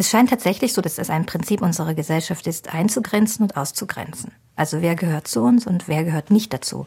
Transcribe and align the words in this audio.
Es 0.00 0.08
scheint 0.08 0.30
tatsächlich 0.30 0.72
so, 0.72 0.80
dass 0.80 0.96
es 0.96 1.10
ein 1.10 1.26
Prinzip 1.26 1.60
unserer 1.60 1.92
Gesellschaft 1.92 2.46
ist, 2.46 2.72
einzugrenzen 2.72 3.42
und 3.42 3.58
auszugrenzen. 3.58 4.32
Also 4.56 4.80
wer 4.80 4.94
gehört 4.94 5.28
zu 5.28 5.42
uns 5.42 5.66
und 5.66 5.88
wer 5.88 6.04
gehört 6.04 6.30
nicht 6.30 6.54
dazu. 6.54 6.86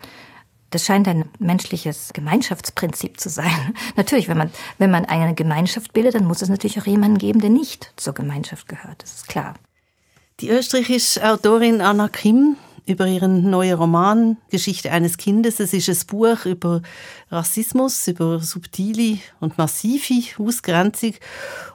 Das 0.71 0.83
scheint 0.83 1.07
ein 1.07 1.25
menschliches 1.37 2.09
Gemeinschaftsprinzip 2.13 3.19
zu 3.19 3.29
sein. 3.29 3.75
Natürlich, 3.95 4.29
wenn 4.29 4.39
man, 4.39 4.49
wenn 4.79 4.89
man 4.89 5.05
eine 5.05 5.35
Gemeinschaft 5.35 5.93
bildet, 5.93 6.15
dann 6.15 6.25
muss 6.25 6.41
es 6.41 6.49
natürlich 6.49 6.81
auch 6.81 6.87
jemanden 6.87 7.19
geben, 7.19 7.39
der 7.39 7.51
nicht 7.51 7.93
zur 7.97 8.13
Gemeinschaft 8.13 8.67
gehört. 8.67 9.03
Das 9.03 9.13
ist 9.13 9.27
klar. 9.27 9.53
Die 10.39 10.49
österreichische 10.49 11.23
Autorin 11.23 11.81
Anna 11.81 12.09
Kim 12.09 12.57
über 12.85 13.07
ihren 13.07 13.49
neuen 13.49 13.77
Roman 13.77 14.37
Geschichte 14.49 14.91
eines 14.91 15.17
Kindes. 15.17 15.59
Es 15.59 15.73
ist 15.73 15.89
ein 15.89 16.07
Buch 16.07 16.45
über 16.45 16.81
Rassismus, 17.31 18.07
über 18.07 18.39
subtile 18.39 19.19
und 19.39 19.57
massive 19.57 20.21
Ausgrenzung. 20.37 21.13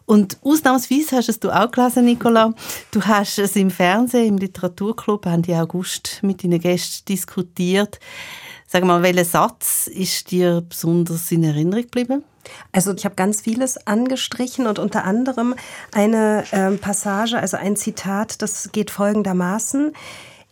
Und 0.07 0.39
ausnahmsweise 0.43 1.17
hast 1.17 1.45
du 1.45 1.51
auch 1.51 1.71
gelesen, 1.71 2.05
Nicola. 2.05 2.55
Du 2.91 3.03
hast 3.03 3.39
es 3.39 3.57
im 3.57 3.71
Fernsehen, 3.71 4.27
im 4.27 4.39
Literaturclub, 4.39 5.27
Ende 5.27 5.57
August 5.61 6.21
mit 6.23 6.45
deinen 6.45 6.61
Gästen 6.61 7.05
diskutiert. 7.07 7.99
Sag 8.67 8.85
mal, 8.85 9.03
welcher 9.03 9.25
Satz 9.25 9.87
ist 9.87 10.31
dir 10.31 10.61
besonders 10.61 11.33
in 11.33 11.43
Erinnerung 11.43 11.83
geblieben? 11.83 12.25
Also 12.73 12.95
ich 12.95 13.05
habe 13.05 13.15
ganz 13.15 13.41
vieles 13.41 13.87
angestrichen 13.87 14.67
und 14.67 14.79
unter 14.79 15.05
anderem 15.05 15.55
eine 15.93 16.45
äh, 16.51 16.71
Passage, 16.77 17.39
also 17.39 17.57
ein 17.57 17.77
Zitat, 17.77 18.43
das 18.43 18.71
geht 18.73 18.91
folgendermaßen. 18.91 19.93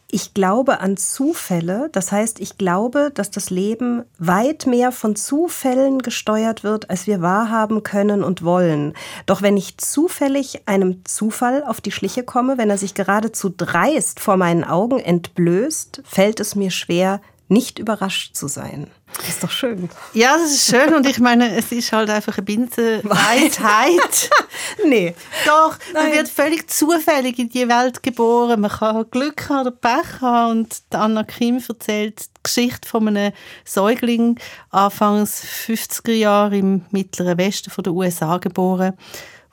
Ich 0.08 0.34
glaube 0.34 0.80
an 0.80 0.96
Zufälle, 0.96 1.88
das 1.90 2.12
heißt, 2.12 2.38
ich 2.38 2.56
glaube, 2.58 3.10
dass 3.12 3.32
das 3.32 3.50
Leben 3.50 4.04
weit 4.18 4.66
mehr 4.66 4.92
von 4.92 5.16
Zufällen 5.16 6.00
gesteuert 6.00 6.62
wird, 6.62 6.90
als 6.90 7.08
wir 7.08 7.22
wahrhaben 7.22 7.82
können 7.82 8.22
und 8.22 8.44
wollen. 8.44 8.94
Doch 9.26 9.42
wenn 9.42 9.56
ich 9.56 9.78
zufällig 9.78 10.62
einem 10.66 11.04
Zufall 11.04 11.64
auf 11.64 11.80
die 11.80 11.90
Schliche 11.90 12.22
komme, 12.22 12.56
wenn 12.56 12.70
er 12.70 12.78
sich 12.78 12.94
geradezu 12.94 13.52
dreist 13.54 14.20
vor 14.20 14.36
meinen 14.36 14.62
Augen 14.62 15.00
entblößt, 15.00 16.02
fällt 16.04 16.38
es 16.38 16.54
mir 16.54 16.70
schwer, 16.70 17.20
nicht 17.48 17.78
überrascht 17.78 18.34
zu 18.34 18.48
sein. 18.48 18.90
Das 19.16 19.28
ist 19.28 19.42
doch 19.44 19.50
schön. 19.50 19.88
Ja, 20.14 20.36
das 20.36 20.50
ist 20.50 20.70
schön 20.70 20.94
und 20.94 21.06
ich 21.06 21.20
meine, 21.20 21.56
es 21.56 21.70
ist 21.70 21.92
halt 21.92 22.10
einfach 22.10 22.36
eine 22.36 22.44
Binsenweisheit. 22.44 24.30
nee. 24.84 25.14
Doch, 25.46 25.78
Nein. 25.92 26.04
man 26.04 26.12
wird 26.12 26.28
völlig 26.28 26.68
zufällig 26.68 27.38
in 27.38 27.48
die 27.48 27.68
Welt 27.68 28.02
geboren. 28.02 28.60
Man 28.60 28.70
kann 28.70 29.08
Glück 29.10 29.48
haben 29.48 29.60
oder 29.60 29.70
Pech 29.70 30.20
haben 30.20 30.58
und 30.58 30.82
Anna 30.90 31.22
Kim 31.24 31.62
erzählt 31.66 32.20
die 32.20 32.42
Geschichte 32.42 32.88
von 32.88 33.08
einem 33.08 33.32
Säugling 33.64 34.38
Anfangs 34.70 35.44
50er 35.44 36.12
Jahre 36.12 36.58
im 36.58 36.84
mittleren 36.90 37.38
Westen 37.38 37.70
von 37.70 37.84
den 37.84 37.92
USA 37.92 38.38
geboren 38.38 38.94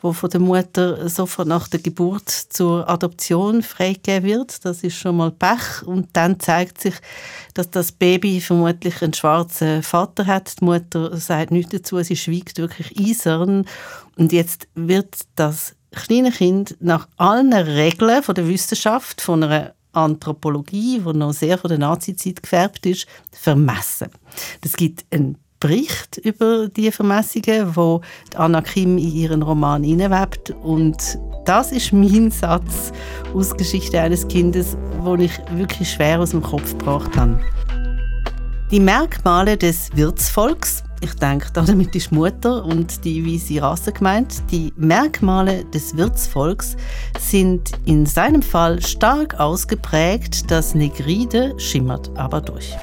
wo 0.04 0.12
von 0.12 0.30
der 0.30 0.42
Mutter 0.42 1.08
sofort 1.08 1.48
nach 1.48 1.70
der 1.70 1.80
Geburt 1.80 2.30
zur 2.30 2.90
Adoption 2.90 3.64
freigegeben 3.64 4.30
wird. 4.30 4.66
Das 4.66 4.84
ist 4.84 4.98
schon 4.98 5.16
mal 5.18 5.32
Pech. 5.32 5.82
Und 5.86 6.10
dann 6.14 6.42
zeigt 6.42 6.82
sich, 6.82 6.96
dass 7.54 7.72
das 7.72 7.94
Baby 7.94 8.42
vermutlich 8.42 9.02
einen 9.02 9.14
schwarzen 9.14 9.82
Vater 9.82 10.26
hat. 10.26 10.60
Die 10.60 10.66
Mutter 10.66 11.16
sagt 11.18 11.52
nichts 11.52 11.72
dazu, 11.72 12.04
sie 12.04 12.18
schwiegt 12.18 12.58
wirklich 12.58 13.00
eisern. 13.00 13.66
Und 14.18 14.34
jetzt 14.34 14.68
wird 14.76 15.22
das 15.36 15.76
kleine 15.92 16.32
Kind 16.32 16.76
nach 16.82 17.08
allen 17.16 17.54
Regeln 17.54 18.24
von 18.24 18.36
der 18.36 18.48
Wissenschaft, 18.50 19.22
von 19.22 19.44
einer 19.44 19.74
Anthropologie, 19.94 21.00
die 21.00 21.14
noch 21.14 21.34
sehr 21.34 21.58
von 21.58 21.70
der 21.70 21.78
Nazizeit 21.78 22.44
gefärbt 22.44 22.86
ist, 22.86 23.08
vermessen. 23.32 24.10
Es 24.62 24.74
gibt 24.74 25.06
einen 25.12 25.38
Bericht 25.64 26.18
über 26.18 26.68
die 26.68 26.92
Vermessungen, 26.92 27.74
wo 27.74 28.02
Anna 28.36 28.62
Kim 28.62 28.98
in 28.98 29.16
ihren 29.16 29.42
Roman 29.42 29.82
hineinwebt. 29.82 30.52
Und 30.62 31.18
das 31.46 31.72
ist 31.72 31.94
mein 31.94 32.32
Satz 32.32 32.92
aus 33.34 33.56
Geschichte 33.56 33.98
eines 34.02 34.28
Kindes, 34.28 34.76
wo 35.00 35.16
ich 35.16 35.32
wirklich 35.56 35.90
schwer 35.90 36.20
aus 36.20 36.32
dem 36.32 36.44
Kopf 36.44 36.78
gebracht 36.78 37.16
habe. 37.16 37.40
Die 38.72 38.80
Merkmale 38.82 39.56
des 39.56 39.90
Wirtsvolks, 39.96 40.84
ich 41.00 41.14
denke, 41.14 41.48
damit 41.54 41.96
ist 41.96 42.12
Mutter 42.12 42.66
und 42.66 43.06
die 43.06 43.26
weiße 43.26 43.62
Rasse 43.62 43.94
gemeint, 43.94 44.44
die 44.52 44.74
Merkmale 44.76 45.64
des 45.64 45.96
Wirtsvolks 45.96 46.76
sind 47.18 47.72
in 47.86 48.06
seinem 48.06 48.42
Fall 48.42 48.82
stark 48.82 49.40
ausgeprägt, 49.40 50.52
das 50.52 50.76
Negride 50.76 51.58
schimmert 51.58 52.12
aber 52.18 52.42
durch. 52.42 52.76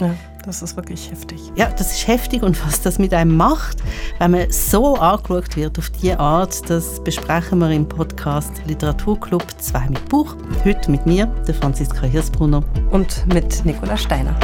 Ja. 0.00 0.14
Das 0.44 0.60
ist 0.60 0.74
wirklich 0.74 1.08
heftig. 1.08 1.40
Ja, 1.54 1.70
das 1.70 1.92
ist 1.92 2.08
heftig 2.08 2.42
und 2.42 2.60
was 2.66 2.80
das 2.80 2.98
mit 2.98 3.14
einem 3.14 3.36
macht, 3.36 3.78
wenn 4.18 4.32
man 4.32 4.50
so 4.50 4.96
angeschaut 4.96 5.56
wird 5.56 5.78
auf 5.78 5.88
diese 5.90 6.18
Art, 6.18 6.68
das 6.68 7.02
besprechen 7.04 7.60
wir 7.60 7.70
im 7.70 7.88
Podcast 7.88 8.50
Literaturclub 8.66 9.44
2 9.60 9.90
mit 9.90 10.08
Buch. 10.08 10.34
Heute 10.64 10.90
mit 10.90 11.06
mir, 11.06 11.26
der 11.46 11.54
Franziska 11.54 12.02
Hirsbrunner. 12.02 12.64
Und 12.90 13.24
mit 13.32 13.64
Nicola 13.64 13.96
Steiner. 13.96 14.36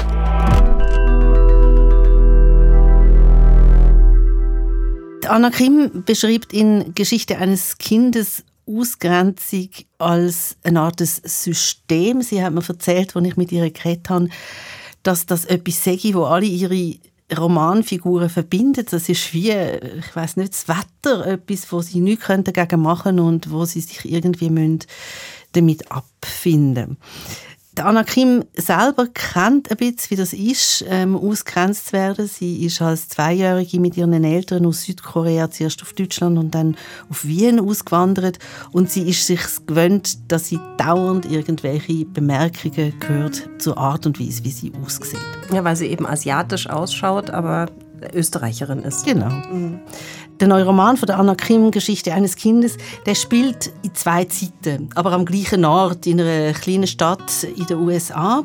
Anna 5.26 5.50
Kim 5.50 6.04
beschreibt 6.06 6.52
in 6.52 6.94
Geschichte 6.94 7.38
eines 7.38 7.76
Kindes 7.76 8.44
Ausgrenzung 8.68 9.70
als 9.98 10.56
eine 10.62 10.80
Art 10.80 11.00
System. 11.00 12.22
Sie 12.22 12.40
hat 12.42 12.52
mir 12.52 12.62
erzählt, 12.66 13.16
als 13.16 13.26
ich 13.26 13.36
mit 13.36 13.50
ihr 13.50 13.68
geredet 13.68 14.08
habe, 14.10 14.28
dass 15.08 15.24
das 15.24 15.46
etwas 15.46 15.82
sei, 15.82 15.98
wo 16.12 16.24
alle 16.24 16.44
ihre 16.44 16.96
Romanfiguren 17.34 18.28
verbindet. 18.28 18.92
Das 18.92 19.08
ist 19.08 19.32
wie, 19.32 19.52
ich 19.52 20.14
weiß 20.14 20.36
nicht, 20.36 20.52
das 20.52 20.68
Wetter, 20.68 21.26
etwas, 21.26 21.72
wo 21.72 21.80
sie 21.80 22.00
nichts 22.00 22.26
dagegen 22.26 22.82
machen 22.82 23.16
können 23.16 23.20
und 23.20 23.50
wo 23.50 23.64
sie 23.64 23.80
sich 23.80 24.04
irgendwie 24.04 24.50
damit 25.52 25.90
abfinden 25.90 26.88
müssen. 26.90 27.47
Anna 27.80 28.04
Kim 28.04 28.44
selber 28.54 29.06
kennt 29.08 29.70
ein 29.70 29.76
bisschen, 29.76 30.10
wie 30.10 30.16
das 30.16 30.32
ist, 30.32 30.84
ähm, 30.88 31.16
ausgrenzt 31.16 31.88
zu 31.88 31.92
werden. 31.92 32.26
Sie 32.26 32.64
ist 32.64 32.80
als 32.80 33.08
Zweijährige 33.08 33.80
mit 33.80 33.96
ihren 33.96 34.24
Eltern 34.24 34.66
aus 34.66 34.82
Südkorea 34.82 35.50
zuerst 35.50 35.82
auf 35.82 35.92
Deutschland 35.92 36.38
und 36.38 36.54
dann 36.54 36.76
auf 37.10 37.24
Wien 37.24 37.60
ausgewandert. 37.60 38.38
Und 38.72 38.90
sie 38.90 39.08
ist 39.08 39.26
sich 39.26 39.40
gewöhnt, 39.66 40.30
dass 40.30 40.48
sie 40.48 40.58
dauernd 40.78 41.30
irgendwelche 41.30 42.04
Bemerkungen 42.04 42.94
hört 43.06 43.48
zur 43.58 43.76
Art 43.78 44.06
und 44.06 44.18
Weise, 44.20 44.44
wie 44.44 44.50
sie 44.50 44.72
aussieht. 44.84 45.18
Ja, 45.52 45.64
weil 45.64 45.76
sie 45.76 45.86
eben 45.86 46.06
asiatisch 46.06 46.68
ausschaut, 46.68 47.30
aber 47.30 47.66
Österreicherin 48.12 48.82
ist. 48.82 49.04
Genau. 49.04 49.28
Mhm. 49.28 49.80
Der 50.40 50.46
neue 50.46 50.64
Roman 50.64 50.96
von 50.96 51.08
der 51.08 51.18
Anna 51.18 51.34
Kim, 51.34 51.72
Geschichte 51.72 52.14
eines 52.14 52.36
Kindes, 52.36 52.76
der 53.06 53.16
spielt 53.16 53.72
in 53.82 53.92
zwei 53.96 54.24
Zeiten, 54.24 54.88
aber 54.94 55.10
am 55.10 55.24
gleichen 55.24 55.64
Ort, 55.64 56.06
in 56.06 56.20
einer 56.20 56.52
kleinen 56.52 56.86
Stadt 56.86 57.42
in 57.42 57.66
den 57.66 57.78
USA. 57.78 58.44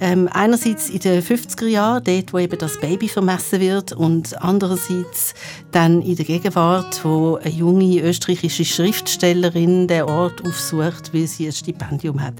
Ähm, 0.00 0.30
einerseits 0.32 0.88
in 0.88 1.00
den 1.00 1.22
50er 1.22 1.66
Jahren, 1.66 2.02
dort, 2.04 2.32
wo 2.32 2.38
eben 2.38 2.58
das 2.58 2.80
Baby 2.80 3.08
vermessen 3.08 3.60
wird, 3.60 3.92
und 3.92 4.40
andererseits 4.42 5.34
dann 5.72 6.00
in 6.00 6.16
der 6.16 6.24
Gegenwart, 6.24 7.04
wo 7.04 7.36
eine 7.36 7.52
junge 7.52 8.00
österreichische 8.00 8.64
Schriftstellerin 8.64 9.88
den 9.88 10.04
Ort 10.04 10.42
aufsucht, 10.42 11.12
weil 11.12 11.26
sie 11.26 11.46
ein 11.46 11.52
Stipendium 11.52 12.22
hat. 12.22 12.34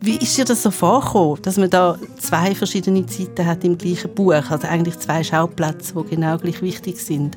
Wie 0.00 0.18
ist 0.18 0.38
dir 0.38 0.44
das 0.44 0.62
so 0.62 0.70
vorgekommen, 0.70 1.42
dass 1.42 1.56
man 1.56 1.70
da 1.70 1.98
zwei 2.20 2.54
verschiedene 2.54 3.06
Zeiten 3.06 3.44
hat 3.44 3.64
im 3.64 3.76
gleichen 3.76 4.14
Buch, 4.14 4.34
also 4.50 4.68
eigentlich 4.68 5.00
zwei 5.00 5.24
Schauplätze, 5.24 5.94
die 5.94 6.14
genau 6.14 6.38
gleich 6.38 6.62
wichtig 6.62 6.98
sind? 6.98 7.36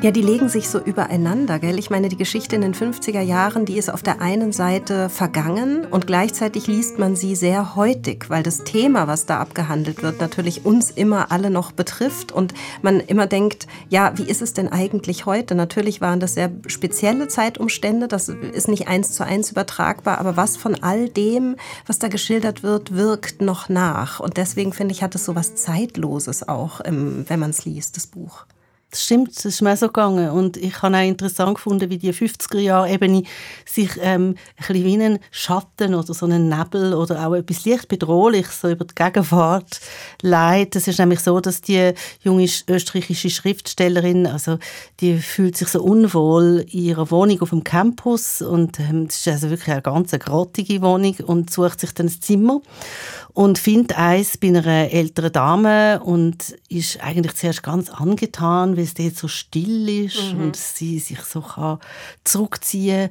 Ja, 0.00 0.12
die 0.12 0.22
legen 0.22 0.48
sich 0.48 0.68
so 0.68 0.78
übereinander, 0.78 1.58
gell? 1.58 1.76
Ich 1.76 1.90
meine, 1.90 2.08
die 2.08 2.16
Geschichte 2.16 2.54
in 2.54 2.62
den 2.62 2.72
50er 2.72 3.20
Jahren, 3.20 3.64
die 3.64 3.76
ist 3.76 3.92
auf 3.92 4.04
der 4.04 4.20
einen 4.20 4.52
Seite 4.52 5.08
vergangen 5.08 5.84
und 5.86 6.06
gleichzeitig 6.06 6.68
liest 6.68 7.00
man 7.00 7.16
sie 7.16 7.34
sehr 7.34 7.74
heutig, 7.74 8.30
weil 8.30 8.44
das 8.44 8.62
Thema, 8.62 9.08
was 9.08 9.26
da 9.26 9.40
abgehandelt 9.40 10.04
wird, 10.04 10.20
natürlich 10.20 10.64
uns 10.64 10.92
immer 10.92 11.32
alle 11.32 11.50
noch 11.50 11.72
betrifft 11.72 12.30
und 12.30 12.54
man 12.80 13.00
immer 13.00 13.26
denkt, 13.26 13.66
ja, 13.88 14.16
wie 14.16 14.22
ist 14.22 14.40
es 14.40 14.52
denn 14.52 14.68
eigentlich 14.68 15.26
heute? 15.26 15.56
Natürlich 15.56 16.00
waren 16.00 16.20
das 16.20 16.34
sehr 16.34 16.52
spezielle 16.68 17.26
Zeitumstände, 17.26 18.06
das 18.06 18.28
ist 18.28 18.68
nicht 18.68 18.86
eins 18.86 19.14
zu 19.14 19.24
eins 19.24 19.50
übertragbar, 19.50 20.18
aber 20.18 20.36
was 20.36 20.56
von 20.56 20.76
all 20.80 21.08
dem, 21.08 21.56
was 21.88 21.98
da 21.98 22.06
geschildert 22.06 22.62
wird, 22.62 22.94
wirkt 22.94 23.42
noch 23.42 23.68
nach 23.68 24.20
und 24.20 24.36
deswegen 24.36 24.72
finde 24.72 24.94
ich, 24.94 25.02
hat 25.02 25.16
es 25.16 25.24
so 25.24 25.34
was 25.34 25.56
Zeitloses 25.56 26.48
auch, 26.48 26.82
wenn 26.84 27.40
man 27.40 27.50
es 27.50 27.64
liest, 27.64 27.96
das 27.96 28.06
Buch. 28.06 28.46
Das 28.90 29.04
stimmt, 29.04 29.36
das 29.36 29.44
ist 29.44 29.60
mir 29.60 29.76
so 29.76 29.88
gegangen. 29.88 30.30
Und 30.30 30.56
ich 30.56 30.80
habe 30.80 30.96
auch 30.96 31.02
interessant 31.02 31.56
gefunden, 31.56 31.90
wie 31.90 31.98
die 31.98 32.10
50er-Jahre-Ebene 32.10 33.22
sich 33.66 33.90
ähm, 34.00 34.34
ein 34.56 34.66
bisschen 34.66 34.84
wie 34.84 35.02
ein 35.02 35.18
Schatten 35.30 35.94
oder 35.94 36.14
so 36.14 36.24
einen 36.24 36.48
Nebel 36.48 36.94
oder 36.94 37.26
auch 37.26 37.34
etwas 37.34 37.66
leicht 37.66 37.88
Bedrohliches 37.88 38.62
so 38.62 38.70
über 38.70 38.86
die 38.86 38.94
Gegenwart 38.94 39.80
leitet. 40.22 40.76
Es 40.76 40.88
ist 40.88 40.98
nämlich 40.98 41.20
so, 41.20 41.38
dass 41.40 41.60
die 41.60 41.92
junge 42.22 42.48
österreichische 42.66 43.28
Schriftstellerin, 43.28 44.26
also 44.26 44.58
die 45.00 45.18
fühlt 45.18 45.58
sich 45.58 45.68
so 45.68 45.82
unwohl 45.82 46.64
in 46.70 46.84
ihrer 46.84 47.10
Wohnung 47.10 47.42
auf 47.42 47.50
dem 47.50 47.64
Campus 47.64 48.40
und 48.40 48.80
ähm, 48.80 49.08
das 49.08 49.18
ist 49.18 49.28
also 49.28 49.50
wirklich 49.50 49.70
eine 49.70 49.82
ganz 49.82 50.12
grottige 50.12 50.80
Wohnung 50.80 51.14
und 51.26 51.50
sucht 51.50 51.80
sich 51.80 51.92
dann 51.92 52.06
ein 52.06 52.20
Zimmer 52.22 52.62
und 53.34 53.58
findet 53.58 53.98
eins 53.98 54.38
bei 54.38 54.48
einer 54.48 54.90
älteren 54.90 55.30
Dame 55.30 56.00
und 56.02 56.56
ist 56.70 57.02
eigentlich 57.02 57.34
zuerst 57.34 57.62
ganz 57.62 57.90
angetan, 57.90 58.77
weil 58.78 58.84
es 58.84 58.94
dort 58.94 59.16
so 59.16 59.28
still 59.28 59.88
ist 60.06 60.32
mhm. 60.32 60.42
und 60.42 60.56
sie 60.56 60.98
sich 60.98 61.20
so 61.20 61.40
kann 61.40 61.78
zurückziehen 62.24 63.10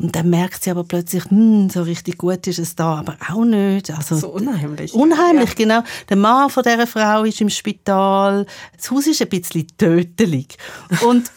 Und 0.00 0.16
dann 0.16 0.30
merkt 0.30 0.64
sie 0.64 0.70
aber 0.70 0.84
plötzlich, 0.84 1.24
hm, 1.26 1.68
so 1.68 1.82
richtig 1.82 2.18
gut 2.18 2.46
ist 2.46 2.58
es 2.58 2.76
da, 2.76 2.98
aber 3.00 3.16
auch 3.28 3.44
nicht. 3.44 3.90
Also, 3.90 4.16
so 4.16 4.28
unheimlich. 4.28 4.94
Unheimlich, 4.94 5.50
ja. 5.50 5.54
genau. 5.56 5.82
Der 6.08 6.16
Mann 6.16 6.48
von 6.48 6.62
dieser 6.62 6.86
Frau 6.86 7.24
ist 7.24 7.40
im 7.40 7.50
Spital. 7.50 8.46
Das 8.76 8.90
Haus 8.90 9.06
ist 9.06 9.20
ein 9.20 9.28
bisschen 9.28 9.66
tödlich. 9.76 10.56
Und 11.04 11.30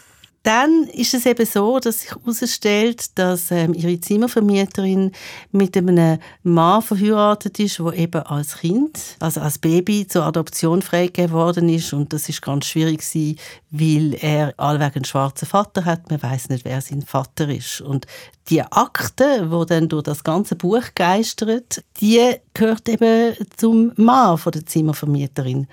dann 0.44 0.84
ist 0.92 1.14
es 1.14 1.24
eben 1.24 1.46
so, 1.46 1.80
dass 1.80 2.02
sich 2.02 2.10
herausstellt, 2.10 3.18
dass 3.18 3.50
ähm, 3.50 3.72
ihre 3.72 3.98
Zimmervermieterin 3.98 5.10
mit 5.52 5.74
einem 5.74 6.18
Mann 6.42 6.82
verheiratet 6.82 7.58
ist, 7.58 7.78
der 7.78 7.94
eben 7.94 8.22
als 8.22 8.58
Kind, 8.58 8.98
also 9.20 9.40
als 9.40 9.58
Baby 9.58 10.06
zur 10.06 10.24
Adoption 10.24 10.82
freigegeben 10.82 11.32
worden 11.32 11.70
ist 11.70 11.94
und 11.94 12.12
das 12.12 12.28
ist 12.28 12.42
ganz 12.42 12.66
schwierig 12.66 12.98
gewesen, 12.98 13.38
weil 13.70 14.18
er 14.20 14.52
allweg 14.58 14.96
einen 14.96 15.06
schwarzen 15.06 15.46
Vater 15.46 15.86
hat. 15.86 16.10
Man 16.10 16.22
weiß 16.22 16.50
nicht, 16.50 16.66
wer 16.66 16.82
sein 16.82 17.00
Vater 17.00 17.48
ist 17.48 17.80
und 17.80 18.06
die 18.50 18.60
Akte, 18.60 19.50
wo 19.50 19.64
dann 19.64 19.88
durch 19.88 20.02
das 20.02 20.24
ganze 20.24 20.56
Buch 20.56 20.82
geistert, 20.94 21.82
die 22.00 22.34
gehört 22.52 22.86
eben 22.90 23.34
zum 23.56 23.92
Mann 23.96 24.36
von 24.36 24.52
der 24.52 24.66
Zimmervermieterin. 24.66 25.68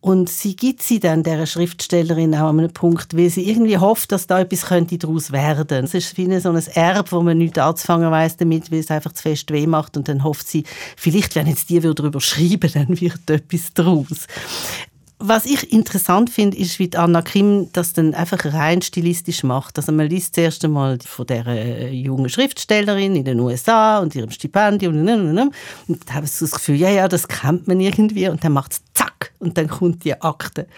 Und 0.00 0.30
sie 0.30 0.54
gibt 0.54 0.82
sie 0.82 1.00
dann 1.00 1.24
der 1.24 1.44
Schriftstellerin 1.44 2.34
auch 2.36 2.50
an 2.50 2.60
einem 2.60 2.72
Punkt, 2.72 3.16
weil 3.16 3.30
sie 3.30 3.48
irgendwie 3.50 3.78
hofft, 3.78 4.12
dass 4.12 4.28
da 4.28 4.40
etwas 4.40 4.66
könnte 4.66 4.96
daraus 4.96 5.32
werden. 5.32 5.84
Es 5.84 5.94
ist 5.94 6.16
wie 6.16 6.38
so 6.38 6.50
ein 6.50 6.66
Erb, 6.74 7.10
wo 7.10 7.20
man 7.20 7.38
nichts 7.38 7.58
anzufangen 7.58 8.10
weiß 8.10 8.36
damit, 8.36 8.70
weil 8.70 8.78
es 8.78 8.92
einfach 8.92 9.12
zu 9.12 9.22
fest 9.22 9.50
weh 9.50 9.66
macht. 9.66 9.96
Und 9.96 10.08
dann 10.08 10.22
hofft 10.22 10.46
sie, 10.46 10.62
vielleicht, 10.96 11.34
wenn 11.34 11.48
jetzt 11.48 11.68
die 11.68 11.80
darüber 11.80 12.20
schreiben, 12.20 12.70
dann 12.74 13.00
wird 13.00 13.28
etwas 13.28 13.72
daraus. 13.74 14.26
Was 15.20 15.46
ich 15.46 15.72
interessant 15.72 16.30
finde, 16.30 16.56
ist, 16.56 16.78
wie 16.78 16.90
Anna 16.94 17.22
Kim 17.22 17.70
das 17.72 17.92
dann 17.92 18.14
einfach 18.14 18.44
rein 18.44 18.82
stilistisch 18.82 19.42
macht. 19.42 19.76
Also 19.76 19.90
man 19.90 20.08
liest 20.08 20.36
zuerst 20.36 20.64
einmal 20.64 20.98
von 21.04 21.26
der 21.26 21.44
äh, 21.46 21.90
jungen 21.90 22.28
Schriftstellerin 22.28 23.16
in 23.16 23.24
den 23.24 23.40
USA 23.40 23.98
und 23.98 24.14
ihrem 24.14 24.30
Stipendium 24.30 24.94
und 24.94 25.36
dann 25.36 25.50
habe 26.12 26.26
ich 26.26 26.32
so 26.32 26.44
das 26.44 26.54
Gefühl, 26.54 26.76
ja, 26.76 26.90
ja, 26.90 27.08
das 27.08 27.26
kennt 27.26 27.66
man 27.66 27.80
irgendwie 27.80 28.28
und 28.28 28.44
dann 28.44 28.52
macht 28.52 28.72
es 28.72 28.80
zack 28.94 29.32
und 29.40 29.58
dann 29.58 29.66
kommt 29.66 30.04
die 30.04 30.20
Akte. 30.20 30.68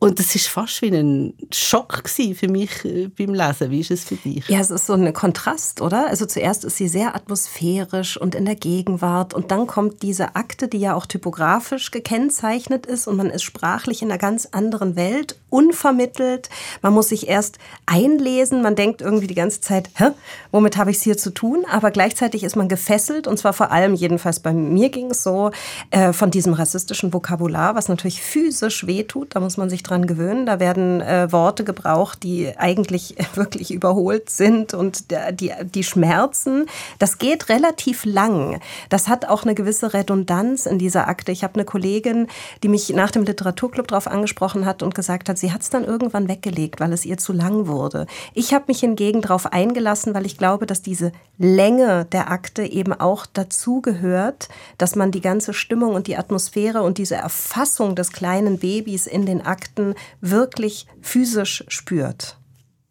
Und 0.00 0.20
das 0.20 0.36
ist 0.36 0.46
fast 0.46 0.80
wie 0.82 0.94
ein 0.94 1.34
Schock 1.52 2.04
für 2.08 2.48
mich 2.48 2.84
äh, 2.84 3.08
beim 3.08 3.34
Lesen. 3.34 3.70
Wie 3.70 3.80
ist 3.80 3.90
es 3.90 4.04
für 4.04 4.14
dich? 4.14 4.48
Ja, 4.48 4.60
es 4.60 4.70
ist 4.70 4.86
so 4.86 4.92
ein 4.92 5.12
Kontrast, 5.12 5.80
oder? 5.80 6.06
Also 6.06 6.24
zuerst 6.24 6.64
ist 6.64 6.76
sie 6.76 6.86
sehr 6.86 7.16
atmosphärisch 7.16 8.16
und 8.16 8.36
in 8.36 8.44
der 8.44 8.54
Gegenwart 8.54 9.34
und 9.34 9.50
dann 9.50 9.66
kommt 9.66 10.02
diese 10.02 10.36
Akte, 10.36 10.68
die 10.68 10.78
ja 10.78 10.94
auch 10.94 11.06
typografisch 11.06 11.90
gekennzeichnet 11.90 12.86
ist 12.86 13.08
und 13.08 13.16
man 13.16 13.30
ist 13.30 13.42
sprachlich 13.42 14.02
in 14.02 14.10
einer 14.10 14.18
ganz 14.18 14.46
anderen 14.52 14.94
Welt, 14.94 15.36
unvermittelt. 15.50 16.48
Man 16.82 16.92
muss 16.92 17.08
sich 17.08 17.28
erst 17.28 17.58
einlesen, 17.86 18.62
man 18.62 18.74
denkt 18.74 19.00
irgendwie 19.00 19.26
die 19.26 19.34
ganze 19.34 19.60
Zeit, 19.60 19.90
hä, 19.96 20.10
womit 20.52 20.76
habe 20.76 20.90
ich 20.90 20.98
es 20.98 21.02
hier 21.02 21.16
zu 21.16 21.30
tun? 21.30 21.64
Aber 21.70 21.90
gleichzeitig 21.90 22.44
ist 22.44 22.56
man 22.56 22.68
gefesselt 22.68 23.26
und 23.26 23.38
zwar 23.38 23.52
vor 23.52 23.70
allem, 23.70 23.94
jedenfalls 23.94 24.40
bei 24.40 24.52
mir 24.52 24.90
ging 24.90 25.10
es 25.10 25.22
so, 25.22 25.50
äh, 25.90 26.12
von 26.12 26.30
diesem 26.30 26.52
rassistischen 26.52 27.12
Vokabular, 27.12 27.74
was 27.74 27.88
natürlich 27.88 28.20
physisch 28.20 28.86
wehtut, 28.86 29.34
da 29.34 29.40
muss 29.40 29.56
man 29.56 29.70
sich 29.70 29.82
dran 29.82 30.06
gewöhnen. 30.06 30.46
Da 30.46 30.60
werden 30.60 31.00
äh, 31.00 31.30
Worte 31.32 31.64
gebraucht, 31.64 32.22
die 32.22 32.52
eigentlich 32.56 33.16
wirklich 33.34 33.72
überholt 33.72 34.30
sind 34.30 34.74
und 34.74 35.10
die, 35.10 35.52
die 35.62 35.84
schmerzen. 35.84 36.66
Das 36.98 37.18
geht 37.18 37.48
relativ 37.48 38.04
lang. 38.04 38.60
Das 38.88 39.08
hat 39.08 39.26
auch 39.26 39.44
eine 39.44 39.54
gewisse 39.54 39.94
Redundanz 39.94 40.66
in 40.66 40.78
dieser 40.78 41.08
Akte. 41.08 41.32
Ich 41.32 41.44
habe 41.44 41.54
eine 41.54 41.64
Kollegin, 41.64 42.26
die 42.62 42.68
mich 42.68 42.90
nach 42.90 43.10
dem 43.10 43.24
Literaturclub 43.24 43.88
darauf 43.88 44.06
angesprochen 44.06 44.66
hat 44.66 44.82
und 44.82 44.94
gesagt 44.94 45.28
hat, 45.28 45.37
sie 45.40 45.52
hat 45.52 45.62
es 45.62 45.70
dann 45.70 45.84
irgendwann 45.84 46.28
weggelegt, 46.28 46.80
weil 46.80 46.92
es 46.92 47.04
ihr 47.04 47.18
zu 47.18 47.32
lang 47.32 47.66
wurde. 47.66 48.06
Ich 48.34 48.54
habe 48.54 48.66
mich 48.68 48.80
hingegen 48.80 49.22
darauf 49.22 49.52
eingelassen, 49.52 50.14
weil 50.14 50.26
ich 50.26 50.38
glaube, 50.38 50.66
dass 50.66 50.82
diese 50.82 51.12
Länge 51.38 52.04
der 52.06 52.30
Akte 52.30 52.64
eben 52.64 52.92
auch 52.92 53.26
dazu 53.26 53.80
gehört, 53.80 54.48
dass 54.76 54.96
man 54.96 55.10
die 55.10 55.20
ganze 55.20 55.54
Stimmung 55.54 55.94
und 55.94 56.06
die 56.06 56.16
Atmosphäre 56.16 56.82
und 56.82 56.98
diese 56.98 57.16
Erfassung 57.16 57.94
des 57.94 58.12
kleinen 58.12 58.58
Babys 58.58 59.06
in 59.06 59.26
den 59.26 59.44
Akten 59.44 59.94
wirklich 60.20 60.86
physisch 61.00 61.64
spürt. 61.68 62.38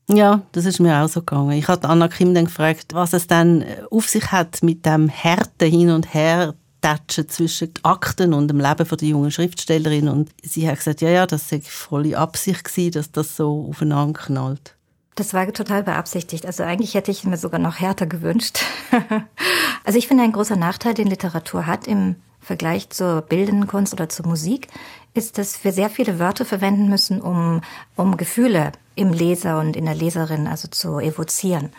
Ja, 0.10 0.42
das 0.54 0.66
ist 0.66 0.80
mir 0.80 1.04
auch 1.04 1.10
so 1.10 1.20
gegangen. 1.20 1.52
Ich 1.52 1.68
hatte 1.68 1.90
Anna 1.90 2.08
Kim 2.08 2.34
dann 2.34 2.46
gefragt, 2.46 2.94
was 2.94 3.12
es 3.12 3.28
dann 3.28 3.66
auf 3.92 4.08
sich 4.08 4.32
hat 4.32 4.64
mit 4.64 4.86
dem 4.86 5.10
Härten 5.10 5.70
hin 5.70 5.90
und 5.90 6.14
her 6.14 6.54
Tatschen 6.82 7.30
zwischen 7.30 7.74
Akten 7.84 8.34
und 8.34 8.48
dem 8.48 8.60
Leben 8.60 8.88
der 8.88 9.08
jungen 9.08 9.32
Schriftstellerin. 9.32 10.08
Und 10.08 10.30
sie 10.44 10.68
hat 10.68 10.78
gesagt, 10.78 11.02
ja, 11.02 11.10
ja, 11.10 11.26
das 11.26 11.50
sei 11.50 11.62
volle 11.62 12.18
Absicht 12.18 12.64
gewesen, 12.64 12.92
dass 12.92 13.12
das 13.12 13.36
so 13.36 13.68
aufeinander 13.70 14.20
knallt. 14.20 14.76
Das 15.16 15.34
war 15.34 15.52
total 15.52 15.84
beabsichtigt. 15.84 16.46
Also 16.46 16.64
eigentlich 16.64 16.94
hätte 16.94 17.10
ich 17.10 17.24
mir 17.24 17.38
sogar 17.38 17.60
noch 17.60 17.80
härter 17.80 18.06
gewünscht. 18.06 18.60
also 19.84 19.98
ich 19.98 20.08
finde, 20.08 20.24
ein 20.24 20.32
großer 20.32 20.56
Nachteil, 20.56 20.94
den 20.94 21.08
Literatur 21.08 21.66
hat 21.66 21.88
im 21.88 22.18
Vergleich 22.40 22.92
zur 22.92 23.24
bildenden 23.24 23.68
Kunst 23.68 23.94
oder 23.94 24.10
zur 24.10 24.28
Musik, 24.28 24.68
ist, 25.16 25.40
dass 25.40 25.64
wir 25.64 25.74
sehr 25.74 25.90
viele 25.90 26.20
Wörter 26.20 26.46
verwenden 26.46 26.88
müssen, 26.88 27.20
um, 27.20 27.62
um 27.96 28.16
Gefühle 28.16 28.72
im 28.96 29.12
Leser 29.12 29.60
und 29.60 29.76
in 29.76 29.86
der 29.86 29.96
Leserin 29.96 30.48
also 30.48 30.68
zu 30.68 31.00
evozieren. 31.00 31.72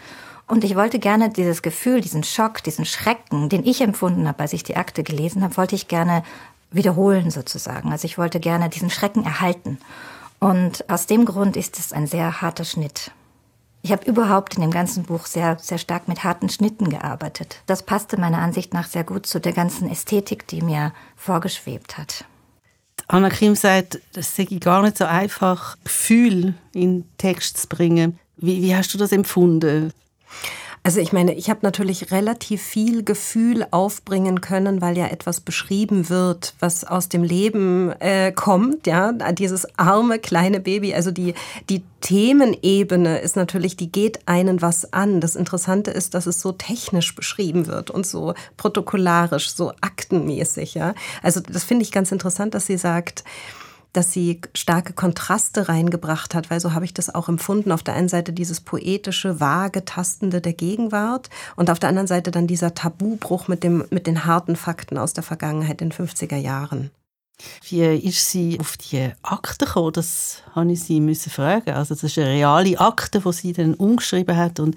Und 0.48 0.64
ich 0.64 0.74
wollte 0.74 0.98
gerne 0.98 1.28
dieses 1.28 1.60
Gefühl, 1.60 2.00
diesen 2.00 2.24
Schock, 2.24 2.62
diesen 2.62 2.86
Schrecken, 2.86 3.50
den 3.50 3.66
ich 3.66 3.82
empfunden 3.82 4.26
habe, 4.26 4.40
als 4.40 4.54
ich 4.54 4.62
die 4.62 4.76
Akte 4.76 5.02
gelesen 5.02 5.42
habe, 5.42 5.56
wollte 5.58 5.74
ich 5.74 5.88
gerne 5.88 6.22
wiederholen 6.70 7.30
sozusagen. 7.30 7.92
Also 7.92 8.06
ich 8.06 8.16
wollte 8.16 8.40
gerne 8.40 8.70
diesen 8.70 8.90
Schrecken 8.90 9.24
erhalten. 9.24 9.78
Und 10.40 10.88
aus 10.88 11.06
dem 11.06 11.26
Grund 11.26 11.56
ist 11.56 11.78
es 11.78 11.92
ein 11.92 12.06
sehr 12.06 12.40
harter 12.40 12.64
Schnitt. 12.64 13.10
Ich 13.82 13.92
habe 13.92 14.06
überhaupt 14.06 14.56
in 14.56 14.62
dem 14.62 14.70
ganzen 14.70 15.04
Buch 15.04 15.26
sehr, 15.26 15.58
sehr 15.60 15.78
stark 15.78 16.08
mit 16.08 16.24
harten 16.24 16.48
Schnitten 16.48 16.88
gearbeitet. 16.88 17.62
Das 17.66 17.82
passte 17.82 18.18
meiner 18.18 18.38
Ansicht 18.38 18.74
nach 18.74 18.86
sehr 18.86 19.04
gut 19.04 19.26
zu 19.26 19.40
der 19.40 19.52
ganzen 19.52 19.88
Ästhetik, 19.90 20.46
die 20.48 20.62
mir 20.62 20.92
vorgeschwebt 21.16 21.96
hat. 21.96 22.24
Anna 23.06 23.30
Kim 23.30 23.54
sagt, 23.54 24.00
das 24.14 24.34
sei 24.34 24.44
gar 24.44 24.82
nicht 24.82 24.98
so 24.98 25.04
einfach, 25.04 25.76
Gefühl 25.84 26.54
in 26.72 27.04
Text 27.18 27.58
zu 27.58 27.68
bringen. 27.68 28.18
Wie, 28.36 28.62
wie 28.62 28.74
hast 28.74 28.92
du 28.92 28.98
das 28.98 29.12
empfunden? 29.12 29.92
Also 30.82 31.00
ich 31.00 31.12
meine, 31.12 31.34
ich 31.34 31.50
habe 31.50 31.60
natürlich 31.62 32.12
relativ 32.12 32.62
viel 32.62 33.02
Gefühl 33.02 33.66
aufbringen 33.72 34.40
können, 34.40 34.80
weil 34.80 34.96
ja 34.96 35.08
etwas 35.08 35.40
beschrieben 35.40 36.08
wird, 36.08 36.54
was 36.60 36.84
aus 36.84 37.08
dem 37.08 37.22
Leben 37.22 37.92
äh, 38.00 38.32
kommt, 38.32 38.86
ja, 38.86 39.12
dieses 39.32 39.66
arme 39.78 40.19
kleine 40.19 40.60
Baby. 40.60 40.94
Also 40.94 41.10
die 41.10 41.34
die 41.69 41.82
Themenebene 42.00 43.19
ist 43.19 43.36
natürlich, 43.36 43.76
die 43.76 43.90
geht 43.90 44.20
einen 44.26 44.62
was 44.62 44.92
an. 44.92 45.20
Das 45.20 45.36
Interessante 45.36 45.90
ist, 45.90 46.14
dass 46.14 46.26
es 46.26 46.40
so 46.40 46.52
technisch 46.52 47.14
beschrieben 47.14 47.66
wird 47.66 47.90
und 47.90 48.06
so 48.06 48.34
protokollarisch, 48.56 49.50
so 49.50 49.72
aktenmäßig, 49.81 50.74
ja. 50.74 50.94
Also 51.22 51.41
das 51.41 51.64
finde 51.64 51.82
ich 51.82 51.93
ganz 51.93 52.12
interessant, 52.12 52.55
dass 52.55 52.67
sie 52.67 52.79
sagt, 52.79 53.24
dass 53.98 54.12
sie 54.12 54.40
starke 54.55 54.93
Kontraste 54.93 55.69
reingebracht 55.69 56.36
hat, 56.36 56.50
weil 56.50 56.60
so 56.60 56.72
habe 56.72 56.84
ich 56.84 56.94
das 56.94 57.12
auch 57.12 57.28
empfunden. 57.28 57.72
Auf 57.72 57.82
der 57.82 57.94
einen 57.94 58.08
Seite 58.08 58.32
dieses 58.32 58.60
poetische, 58.60 59.40
vage, 59.40 59.84
tastende 59.84 60.40
der 60.40 60.52
Gegenwart 60.52 61.31
und 61.56 61.69
auf 61.69 61.81
der 61.81 61.88
anderen 61.88 62.06
Seite 62.06 62.31
dann 62.31 62.46
dieser 62.46 62.74
Tabubruch 62.74 63.48
mit, 63.48 63.64
dem, 63.64 63.84
mit 63.90 64.06
den 64.06 64.24
harten 64.24 64.55
Fakten 64.55 64.98
aus 64.98 65.14
der 65.14 65.24
Vergangenheit 65.24 65.82
in 65.82 65.90
den 65.90 66.06
50er 66.06 66.36
Jahren. 66.36 66.93
Wie 67.69 67.82
ist 67.82 68.31
sie 68.31 68.60
auf 68.60 68.76
die 68.76 69.10
Akte 69.22 69.67
gekommen? 69.67 69.93
Das 69.93 70.43
habe 70.55 70.70
ich 70.70 70.81
sie 70.84 71.00
müssen 71.00 71.31
fragen. 71.31 71.70
Also 71.70 71.94
das 71.94 72.05
ist 72.05 72.19
eine 72.19 72.28
reale 72.28 72.78
Akte, 72.78 73.19
die 73.19 73.32
sie 73.32 73.52
dann 73.52 73.74
umgeschrieben 73.74 74.36
hat 74.36 74.60
und 74.60 74.76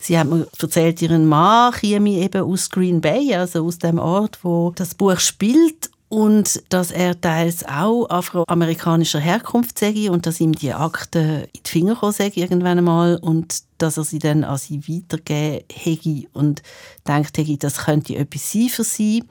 sie 0.00 0.18
hat 0.18 0.26
mir 0.26 0.44
erzählt, 0.60 1.00
ihren 1.02 1.26
Mann 1.26 1.72
käme 1.72 2.10
eben 2.10 2.42
aus 2.42 2.68
Green 2.70 3.00
Bay, 3.00 3.32
also 3.32 3.64
aus 3.64 3.78
dem 3.78 4.00
Ort, 4.00 4.40
wo 4.42 4.72
das 4.74 4.96
Buch 4.96 5.20
spielt 5.20 5.90
und 6.08 6.62
dass 6.68 6.90
er 6.90 7.20
teils 7.20 7.64
auch 7.64 8.08
afroamerikanischer 8.08 9.18
Herkunft 9.18 9.78
sei 9.78 10.10
und 10.10 10.26
dass 10.26 10.40
ihm 10.40 10.52
die 10.52 10.72
Akten 10.72 11.44
in 11.52 11.60
die 11.64 11.70
Finger 11.70 11.94
gekommen 11.94 12.12
sei 12.12 12.30
irgendwann 12.34 12.78
einmal 12.78 13.16
und 13.16 13.62
dass 13.78 13.96
er 13.96 14.04
sie 14.04 14.18
dann 14.18 14.44
an 14.44 14.58
sie 14.58 14.80
weitergeben 14.88 15.64
hätte 15.72 16.28
und 16.32 16.62
denkt 17.06 17.36
hätte, 17.38 17.56
das 17.58 17.84
könnte 17.84 18.16
etwas 18.16 18.52
sein 18.52 18.68
für 18.68 18.84
sie. 18.84 19.24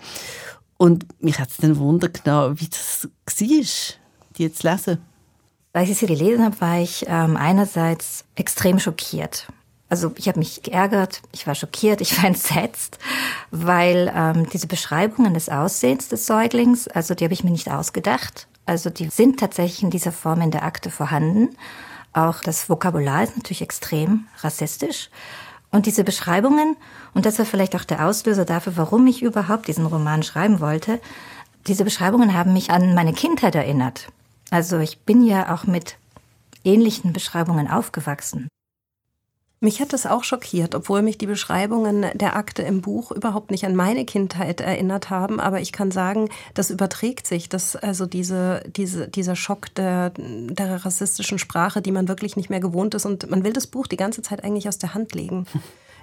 Und 0.77 1.05
mich 1.23 1.39
hat 1.39 1.49
es 1.49 1.57
dann 1.57 1.77
Wunder 1.77 2.09
genommen, 2.09 2.59
wie 2.59 2.67
das 2.67 3.07
war, 3.07 3.95
die 4.37 4.51
zu 4.51 4.67
lesen. 4.67 4.97
Als 5.71 5.89
ich 5.89 5.97
sie 5.97 6.05
gelesen 6.05 6.43
habe, 6.43 6.59
war 6.61 6.79
ich 6.79 7.05
ähm, 7.07 7.37
einerseits 7.37 8.25
extrem 8.35 8.79
schockiert. 8.79 9.47
Also 9.95 10.11
ich 10.17 10.27
habe 10.27 10.39
mich 10.39 10.61
geärgert, 10.61 11.21
ich 11.31 11.47
war 11.47 11.55
schockiert, 11.55 12.01
ich 12.01 12.17
war 12.21 12.25
entsetzt, 12.25 12.99
weil 13.49 14.11
ähm, 14.13 14.49
diese 14.49 14.67
Beschreibungen 14.67 15.33
des 15.33 15.47
Aussehens 15.47 16.09
des 16.09 16.25
Säuglings, 16.25 16.89
also 16.89 17.15
die 17.15 17.23
habe 17.23 17.33
ich 17.33 17.45
mir 17.45 17.51
nicht 17.51 17.71
ausgedacht. 17.71 18.47
Also 18.65 18.89
die 18.89 19.07
sind 19.07 19.39
tatsächlich 19.39 19.83
in 19.83 19.91
dieser 19.91 20.11
Form 20.11 20.41
in 20.41 20.51
der 20.51 20.63
Akte 20.63 20.89
vorhanden. 20.89 21.55
Auch 22.11 22.41
das 22.41 22.69
Vokabular 22.69 23.23
ist 23.23 23.37
natürlich 23.37 23.61
extrem 23.61 24.25
rassistisch. 24.39 25.09
Und 25.71 25.85
diese 25.85 26.03
Beschreibungen, 26.03 26.75
und 27.13 27.25
das 27.25 27.39
war 27.39 27.45
vielleicht 27.45 27.73
auch 27.77 27.85
der 27.85 28.05
Auslöser 28.05 28.43
dafür, 28.43 28.75
warum 28.75 29.07
ich 29.07 29.23
überhaupt 29.23 29.69
diesen 29.69 29.85
Roman 29.85 30.23
schreiben 30.23 30.59
wollte, 30.59 30.99
diese 31.67 31.85
Beschreibungen 31.85 32.33
haben 32.33 32.51
mich 32.51 32.69
an 32.69 32.95
meine 32.95 33.13
Kindheit 33.13 33.55
erinnert. 33.55 34.09
Also 34.51 34.77
ich 34.79 34.99
bin 34.99 35.25
ja 35.25 35.55
auch 35.55 35.63
mit 35.63 35.95
ähnlichen 36.65 37.13
Beschreibungen 37.13 37.69
aufgewachsen. 37.69 38.49
Mich 39.61 39.79
hat 39.79 39.93
das 39.93 40.05
auch 40.05 40.23
schockiert, 40.23 40.75
obwohl 40.75 41.01
mich 41.01 41.17
die 41.17 41.27
Beschreibungen 41.27 42.05
der 42.13 42.35
Akte 42.35 42.61
im 42.61 42.81
Buch 42.81 43.11
überhaupt 43.11 43.51
nicht 43.51 43.65
an 43.65 43.75
meine 43.75 44.05
Kindheit 44.05 44.59
erinnert 44.59 45.09
haben. 45.09 45.39
Aber 45.39 45.61
ich 45.61 45.71
kann 45.71 45.91
sagen, 45.91 46.29
das 46.53 46.69
überträgt 46.69 47.25
sich, 47.25 47.47
dass 47.47 47.75
also 47.75 48.05
diese, 48.05 48.63
diese, 48.75 49.07
dieser 49.07 49.35
Schock 49.35 49.73
der, 49.75 50.11
der 50.17 50.85
rassistischen 50.85 51.39
Sprache, 51.39 51.81
die 51.81 51.91
man 51.91 52.07
wirklich 52.07 52.35
nicht 52.35 52.49
mehr 52.49 52.59
gewohnt 52.59 52.95
ist. 52.95 53.05
Und 53.05 53.29
man 53.29 53.43
will 53.43 53.53
das 53.53 53.67
Buch 53.67 53.87
die 53.87 53.97
ganze 53.97 54.21
Zeit 54.21 54.43
eigentlich 54.43 54.67
aus 54.67 54.77
der 54.77 54.93
Hand 54.93 55.13
legen. 55.13 55.45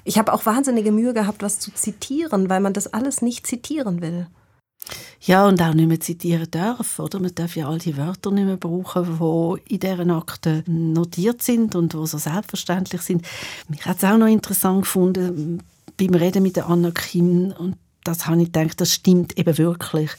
Ich 0.04 0.18
habe 0.18 0.32
auch 0.32 0.46
wahnsinnige 0.46 0.90
Mühe 0.90 1.14
gehabt, 1.14 1.44
was 1.44 1.60
zu 1.60 1.72
zitieren, 1.72 2.50
weil 2.50 2.58
man 2.58 2.72
das 2.72 2.92
alles 2.92 3.22
nicht 3.22 3.46
zitieren 3.46 4.02
will. 4.02 4.26
Ja, 5.20 5.46
und 5.46 5.62
auch 5.62 5.74
nicht 5.74 5.88
mehr 5.88 6.00
zitieren 6.00 6.50
darf. 6.50 6.98
Oder? 6.98 7.20
Man 7.20 7.34
darf 7.34 7.54
ja 7.54 7.68
all 7.68 7.78
die 7.78 7.96
Wörter 7.96 8.32
nicht 8.32 8.44
mehr 8.44 8.56
brauchen, 8.56 9.18
die 9.18 9.74
in 9.74 9.80
diesen 9.80 10.10
Akten 10.10 10.92
notiert 10.92 11.42
sind 11.42 11.76
und 11.76 11.92
die 11.92 12.06
so 12.06 12.18
selbstverständlich 12.18 13.02
sind. 13.02 13.24
Mich 13.68 13.86
hat 13.86 13.98
es 13.98 14.04
auch 14.04 14.18
noch 14.18 14.26
interessant 14.26 14.82
gefunden, 14.82 15.62
beim 15.96 16.14
Reden 16.14 16.42
mit 16.42 16.56
der 16.56 16.68
Anna 16.68 16.90
Kim, 16.90 17.52
und 17.56 17.76
das 18.02 18.26
habe 18.26 18.42
ich 18.42 18.52
gedacht, 18.52 18.80
das 18.80 18.92
stimmt 18.92 19.38
eben 19.38 19.56
wirklich 19.58 20.10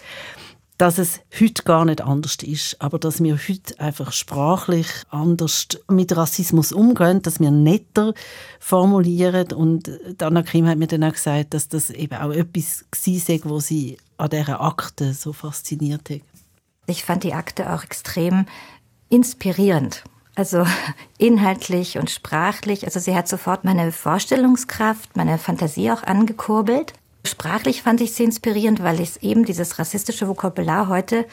dass 0.84 0.98
es 0.98 1.22
heute 1.40 1.64
gar 1.64 1.86
nicht 1.86 2.02
anders 2.02 2.36
ist, 2.44 2.76
aber 2.82 3.00
dass 3.00 3.24
wir 3.24 3.38
heute 3.38 3.80
einfach 3.80 4.12
sprachlich 4.12 4.88
anders 5.10 5.70
mit 5.88 6.14
Rassismus 6.14 6.74
umgehen, 6.74 7.22
dass 7.22 7.40
wir 7.40 7.52
netter 7.52 8.14
formulieren 8.60 9.54
und 9.54 9.90
Anna 10.22 10.44
Krim 10.44 10.68
hat 10.68 10.78
mir 10.78 10.88
dann 10.88 11.06
auch 11.06 11.14
gesagt, 11.14 11.54
dass 11.54 11.70
das 11.70 11.90
eben 11.90 12.18
auch 12.18 12.32
etwas 12.32 12.84
war, 12.92 13.52
was 13.52 13.68
sie 13.68 13.98
an 14.18 14.32
dieser 14.32 14.60
Akte 14.60 15.14
so 15.14 15.32
fasziniert 15.32 16.10
hat. 16.10 16.20
Ich 16.88 17.06
fand 17.06 17.24
die 17.24 17.34
Akte 17.34 17.72
auch 17.72 17.86
extrem 17.86 18.46
inspirierend. 19.08 20.04
Also 20.36 20.66
inhaltlich 21.18 21.98
und 21.98 22.10
sprachlich. 22.10 22.84
Also 22.84 23.00
sie 23.00 23.16
hat 23.16 23.30
sofort 23.30 23.64
meine 23.64 23.94
Vorstellungskraft, 23.94 25.16
meine 25.16 25.38
Fantasie 25.38 25.92
auch 25.92 26.04
angekurbelt. 26.04 26.92
Sprachlich 27.26 27.84
fand 27.84 28.02
ich 28.02 28.14
sie 28.14 28.26
inspirierend, 28.26 28.84
weil 28.84 29.00
es 29.00 29.18
eben 29.18 29.46
dieses 29.46 29.80
rassistische 29.80 30.28
Vokabular 30.28 30.90
heute 30.90 31.26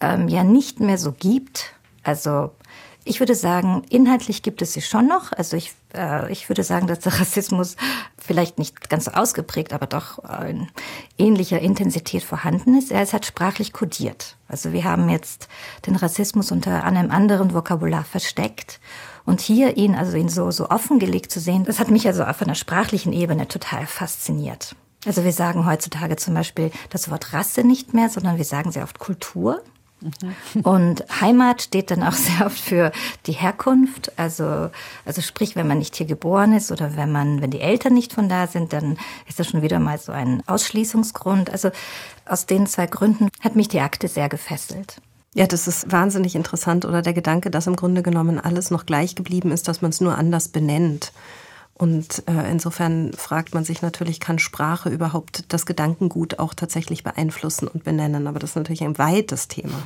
ähm, 0.00 0.28
ja 0.28 0.42
nicht 0.42 0.80
mehr 0.80 0.96
so 0.96 1.12
gibt. 1.12 1.74
Also 2.02 2.50
ich 3.04 3.20
würde 3.20 3.34
sagen, 3.34 3.82
inhaltlich 3.90 4.42
gibt 4.42 4.62
es 4.62 4.72
sie 4.72 4.80
schon 4.80 5.06
noch. 5.06 5.32
Also 5.32 5.58
ich, 5.58 5.72
äh, 5.94 6.32
ich 6.32 6.48
würde 6.48 6.64
sagen, 6.64 6.86
dass 6.86 7.00
der 7.00 7.20
Rassismus 7.20 7.76
vielleicht 8.16 8.58
nicht 8.58 8.88
ganz 8.88 9.08
ausgeprägt, 9.08 9.74
aber 9.74 9.86
doch 9.86 10.18
in 10.46 10.68
ähnlicher 11.18 11.60
Intensität 11.60 12.22
vorhanden 12.22 12.78
ist. 12.78 12.90
Er 12.90 13.02
ist 13.02 13.12
halt 13.12 13.26
sprachlich 13.26 13.74
kodiert. 13.74 14.36
Also 14.48 14.72
wir 14.72 14.84
haben 14.84 15.10
jetzt 15.10 15.48
den 15.86 15.96
Rassismus 15.96 16.50
unter 16.52 16.84
einem 16.84 17.10
anderen 17.10 17.52
Vokabular 17.52 18.04
versteckt. 18.04 18.80
Und 19.26 19.42
hier 19.42 19.76
ihn, 19.76 19.94
also 19.94 20.16
ihn 20.16 20.28
so, 20.30 20.50
so 20.50 20.70
offengelegt 20.70 21.30
zu 21.30 21.40
sehen, 21.40 21.64
das 21.64 21.78
hat 21.78 21.90
mich 21.90 22.06
also 22.06 22.24
auf 22.24 22.40
einer 22.40 22.54
sprachlichen 22.54 23.12
Ebene 23.12 23.48
total 23.48 23.86
fasziniert. 23.86 24.76
Also 25.06 25.24
wir 25.24 25.32
sagen 25.32 25.66
heutzutage 25.66 26.16
zum 26.16 26.34
Beispiel 26.34 26.70
das 26.90 27.10
Wort 27.10 27.32
Rasse 27.32 27.64
nicht 27.64 27.94
mehr, 27.94 28.08
sondern 28.08 28.36
wir 28.36 28.44
sagen 28.44 28.72
sehr 28.72 28.84
oft 28.84 28.98
Kultur. 28.98 29.62
Mhm. 30.04 30.60
Und 30.62 31.04
Heimat 31.20 31.62
steht 31.62 31.90
dann 31.90 32.02
auch 32.02 32.12
sehr 32.12 32.46
oft 32.46 32.58
für 32.58 32.92
die 33.26 33.32
Herkunft. 33.32 34.12
Also, 34.18 34.70
also 35.04 35.22
sprich, 35.22 35.56
wenn 35.56 35.66
man 35.66 35.78
nicht 35.78 35.96
hier 35.96 36.06
geboren 36.06 36.52
ist 36.52 36.70
oder 36.70 36.96
wenn 36.96 37.10
man, 37.10 37.40
wenn 37.40 37.50
die 37.50 37.60
Eltern 37.60 37.94
nicht 37.94 38.12
von 38.12 38.28
da 38.28 38.46
sind, 38.46 38.72
dann 38.72 38.98
ist 39.28 39.38
das 39.38 39.48
schon 39.48 39.62
wieder 39.62 39.78
mal 39.78 39.98
so 39.98 40.12
ein 40.12 40.42
Ausschließungsgrund. 40.46 41.50
Also 41.50 41.70
aus 42.26 42.46
den 42.46 42.66
zwei 42.66 42.86
Gründen 42.86 43.28
hat 43.40 43.56
mich 43.56 43.68
die 43.68 43.80
Akte 43.80 44.08
sehr 44.08 44.28
gefesselt. 44.28 45.00
Ja, 45.36 45.46
das 45.46 45.66
ist 45.66 45.90
wahnsinnig 45.90 46.36
interessant. 46.36 46.84
Oder 46.84 47.02
der 47.02 47.12
Gedanke, 47.12 47.50
dass 47.50 47.66
im 47.66 47.74
Grunde 47.74 48.02
genommen 48.02 48.38
alles 48.38 48.70
noch 48.70 48.86
gleich 48.86 49.16
geblieben 49.16 49.50
ist, 49.50 49.66
dass 49.66 49.82
man 49.82 49.90
es 49.90 50.00
nur 50.00 50.16
anders 50.16 50.48
benennt. 50.48 51.12
Und 51.76 52.22
äh, 52.28 52.50
insofern 52.50 53.12
fragt 53.14 53.52
man 53.52 53.64
sich 53.64 53.82
natürlich, 53.82 54.20
kann 54.20 54.38
Sprache 54.38 54.90
überhaupt 54.90 55.52
das 55.52 55.66
Gedankengut 55.66 56.38
auch 56.38 56.54
tatsächlich 56.54 57.02
beeinflussen 57.02 57.66
und 57.66 57.82
benennen? 57.82 58.28
Aber 58.28 58.38
das 58.38 58.50
ist 58.50 58.56
natürlich 58.56 58.84
ein 58.84 58.96
weites 58.96 59.48
Thema. 59.48 59.82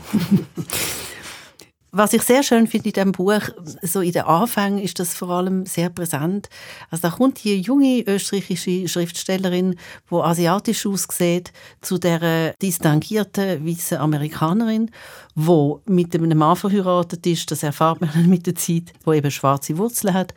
Was 1.90 2.12
ich 2.12 2.23
sehr 2.23 2.42
schön 2.42 2.66
finde 2.66 2.90
in 2.90 2.92
diesem 2.92 3.12
Buch, 3.12 3.40
so 3.80 4.02
in 4.02 4.12
den 4.12 4.25
Anfängen 4.25 4.78
ist 4.78 4.99
das 4.99 5.14
vor 5.14 5.30
allem 5.30 5.64
sehr 5.64 5.88
präsent. 5.88 6.50
Also 6.90 7.09
da 7.09 7.14
kommt 7.14 7.42
die 7.42 7.59
junge 7.62 8.02
österreichische 8.07 8.87
Schriftstellerin, 8.87 9.75
die 10.11 10.14
asiatisch 10.14 10.85
aussieht, 10.85 11.50
zu 11.80 11.97
der 11.97 12.52
distinguierten 12.61 13.66
weißen 13.66 13.97
Amerikanerin, 13.97 14.90
die 15.35 15.75
mit 15.87 16.14
einem 16.14 16.37
Mann 16.37 16.57
verheiratet 16.57 17.26
ist. 17.26 17.50
Das 17.50 17.62
erfahrt 17.62 18.02
man 18.02 18.11
mit 18.28 18.47
der 18.47 18.54
Zeit, 18.54 18.92
wo 19.04 19.14
eben 19.14 19.30
schwarze 19.30 19.78
Wurzeln 19.78 20.12
hat. 20.12 20.35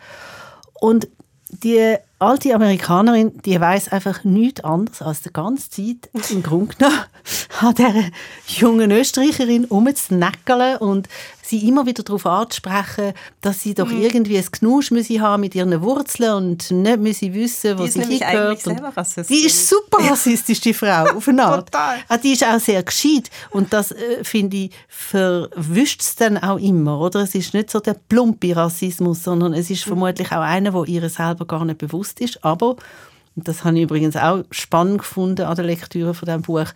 Und 0.80 1.10
die 1.52 1.98
alte 2.22 2.54
Amerikanerin, 2.54 3.42
die 3.44 3.60
weiß 3.60 3.90
einfach 3.92 4.24
nichts 4.24 4.64
anderes 4.64 5.02
als 5.02 5.22
die 5.22 5.34
ganze 5.34 5.70
Zeit 5.70 6.10
im 6.30 6.44
Grunde 6.44 6.76
genommen 6.76 7.00
an 7.60 7.76
dieser 7.76 8.04
jungen 8.48 8.92
Österreicherin 8.92 9.66
rumzunäckeln 9.66 10.78
und 10.78 11.08
sie 11.52 11.68
immer 11.68 11.86
wieder 11.86 12.02
darauf 12.02 12.26
anzusprechen, 12.26 13.14
dass 13.42 13.62
sie 13.62 13.74
doch 13.74 13.88
mhm. 13.88 14.02
irgendwie 14.02 14.38
ein 14.38 14.46
Genusch 14.52 14.92
müsse 14.92 15.20
haben 15.20 15.42
mit 15.42 15.54
ihren 15.54 15.82
Wurzeln 15.82 16.34
und 16.34 16.72
nicht 16.72 17.00
müsse 17.00 17.34
wissen, 17.34 17.78
wo 17.78 17.86
sie 17.86 18.02
hingehört. 18.02 18.66
Die 19.30 19.46
ist 19.46 19.68
super 19.68 20.10
rassistisch, 20.10 20.62
die 20.62 20.74
Frau, 20.74 21.04
auf 21.16 21.28
eine 21.28 21.44
Art. 21.44 21.72
Total. 21.72 21.98
Ah, 22.08 22.18
die 22.18 22.34
ist 22.34 22.44
auch 22.44 22.60
sehr 22.60 22.82
gescheit 22.82 23.30
und 23.52 23.74
das, 23.74 23.92
äh, 23.92 24.24
finde 24.24 24.58
ich, 24.58 24.72
verwischt 24.88 26.02
es 26.02 26.16
dann 26.16 26.38
auch 26.38 26.58
immer, 26.58 27.00
oder? 27.00 27.22
Es 27.22 27.36
ist 27.36 27.54
nicht 27.54 27.70
so 27.70 27.80
der 27.80 27.96
plumpe 27.96 28.56
Rassismus, 28.56 29.24
sondern 29.24 29.54
es 29.54 29.70
ist 29.70 29.86
mhm. 29.86 29.92
vermutlich 29.92 30.32
auch 30.32 30.42
einer, 30.42 30.74
wo 30.74 30.86
ihr 30.86 31.08
selber 31.10 31.46
gar 31.46 31.66
nicht 31.66 31.80
bewusst 31.80 32.11
ist, 32.20 32.44
aber, 32.44 32.76
und 33.36 33.48
das 33.48 33.64
habe 33.64 33.78
ich 33.78 33.84
übrigens 33.84 34.16
auch 34.16 34.44
spannend 34.52 35.00
gefunden 35.00 35.46
an 35.46 35.56
der 35.56 35.66
Lektüre 35.66 36.14
von 36.14 36.26
diesem 36.26 36.42
Buch, 36.42 36.68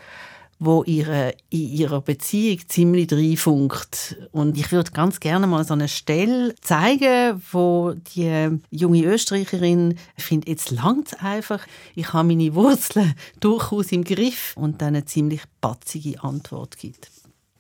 wo 0.57 0.83
ihre, 0.83 1.33
in 1.49 1.69
ihrer 1.69 2.01
Beziehung 2.01 2.59
ziemlich 2.67 3.11
reinfunkt. 3.11 4.15
Und 4.31 4.57
ich 4.57 4.71
würde 4.71 4.91
ganz 4.91 5.19
gerne 5.19 5.47
mal 5.47 5.65
so 5.65 5.73
eine 5.73 5.87
Stelle 5.87 6.55
zeigen, 6.61 7.41
wo 7.51 7.93
die 8.15 8.59
junge 8.71 9.03
Österreicherin 9.03 9.97
findet, 10.17 10.49
jetzt 10.49 10.71
langt 10.71 11.07
es 11.07 11.19
einfach, 11.19 11.65
ich 11.93 12.13
habe 12.13 12.29
meine 12.29 12.55
Wurzeln 12.55 13.15
durchaus 13.39 13.91
im 13.91 14.03
Griff 14.03 14.53
und 14.55 14.81
dann 14.81 14.95
eine 14.95 15.05
ziemlich 15.05 15.41
batzige 15.59 16.23
Antwort 16.23 16.77
gibt. 16.77 17.11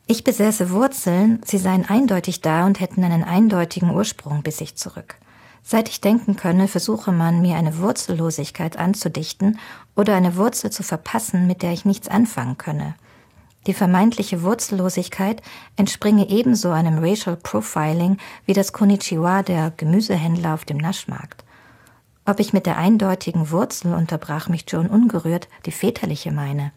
Ich 0.07 0.23
besäße 0.23 0.69
Wurzeln, 0.69 1.41
sie 1.43 1.57
seien 1.57 1.85
eindeutig 1.85 2.41
da 2.41 2.65
und 2.65 2.79
hätten 2.79 3.03
einen 3.03 3.23
eindeutigen 3.23 3.89
Ursprung 3.89 4.43
bis 4.43 4.61
ich 4.61 4.75
zurück. 4.75 5.15
Seit 5.67 5.89
ich 5.89 5.99
denken 5.99 6.35
könne, 6.35 6.67
versuche 6.67 7.11
man, 7.11 7.41
mir 7.41 7.55
eine 7.55 7.79
Wurzellosigkeit 7.79 8.77
anzudichten 8.77 9.57
oder 9.95 10.13
eine 10.13 10.35
Wurzel 10.35 10.71
zu 10.71 10.83
verpassen, 10.83 11.47
mit 11.47 11.63
der 11.63 11.73
ich 11.73 11.85
nichts 11.85 12.07
anfangen 12.07 12.59
könne. 12.59 12.93
Die 13.65 13.73
vermeintliche 13.73 14.43
Wurzellosigkeit 14.43 15.41
entspringe 15.75 16.29
ebenso 16.29 16.69
einem 16.69 16.99
Racial 16.99 17.35
Profiling 17.35 18.17
wie 18.45 18.53
das 18.53 18.73
Konnichiwa 18.73 19.41
der 19.41 19.73
Gemüsehändler 19.75 20.53
auf 20.53 20.65
dem 20.65 20.77
Naschmarkt. 20.77 21.43
Ob 22.25 22.39
ich 22.39 22.53
mit 22.53 22.67
der 22.67 22.77
eindeutigen 22.77 23.49
Wurzel, 23.49 23.95
unterbrach 23.95 24.49
mich 24.49 24.65
Joan 24.67 24.85
ungerührt, 24.87 25.47
die 25.65 25.71
väterliche 25.71 26.31
meine. 26.31 26.73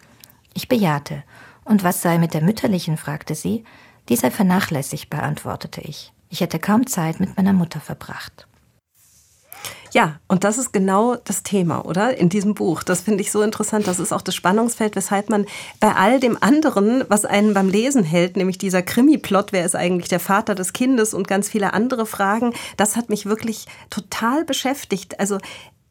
Ich 0.54 0.66
bejahte. 0.66 1.24
Und 1.62 1.84
was 1.84 2.00
sei 2.00 2.16
mit 2.16 2.32
der 2.32 2.42
mütterlichen? 2.42 2.96
fragte 2.96 3.34
sie. 3.34 3.64
Die 4.08 4.16
sei 4.16 4.30
vernachlässigbar, 4.30 5.24
antwortete 5.24 5.82
ich. 5.82 6.14
Ich 6.30 6.40
hätte 6.40 6.58
kaum 6.58 6.86
Zeit 6.86 7.20
mit 7.20 7.36
meiner 7.36 7.52
Mutter 7.52 7.80
verbracht. 7.80 8.47
Ja, 9.92 10.20
und 10.28 10.44
das 10.44 10.58
ist 10.58 10.72
genau 10.72 11.16
das 11.16 11.42
Thema, 11.42 11.84
oder? 11.84 12.16
In 12.16 12.28
diesem 12.28 12.54
Buch. 12.54 12.82
Das 12.82 13.00
finde 13.00 13.22
ich 13.22 13.32
so 13.32 13.42
interessant. 13.42 13.86
Das 13.86 13.98
ist 13.98 14.12
auch 14.12 14.20
das 14.20 14.34
Spannungsfeld, 14.34 14.96
weshalb 14.96 15.30
man 15.30 15.46
bei 15.80 15.94
all 15.94 16.20
dem 16.20 16.36
anderen, 16.40 17.04
was 17.08 17.24
einen 17.24 17.54
beim 17.54 17.68
Lesen 17.68 18.04
hält, 18.04 18.36
nämlich 18.36 18.58
dieser 18.58 18.82
Krimi-Plot, 18.82 19.52
wer 19.52 19.64
ist 19.64 19.76
eigentlich 19.76 20.08
der 20.08 20.20
Vater 20.20 20.54
des 20.54 20.72
Kindes 20.72 21.14
und 21.14 21.26
ganz 21.26 21.48
viele 21.48 21.72
andere 21.72 22.04
Fragen, 22.04 22.52
das 22.76 22.96
hat 22.96 23.08
mich 23.08 23.26
wirklich 23.26 23.66
total 23.88 24.44
beschäftigt. 24.44 25.18
Also 25.20 25.38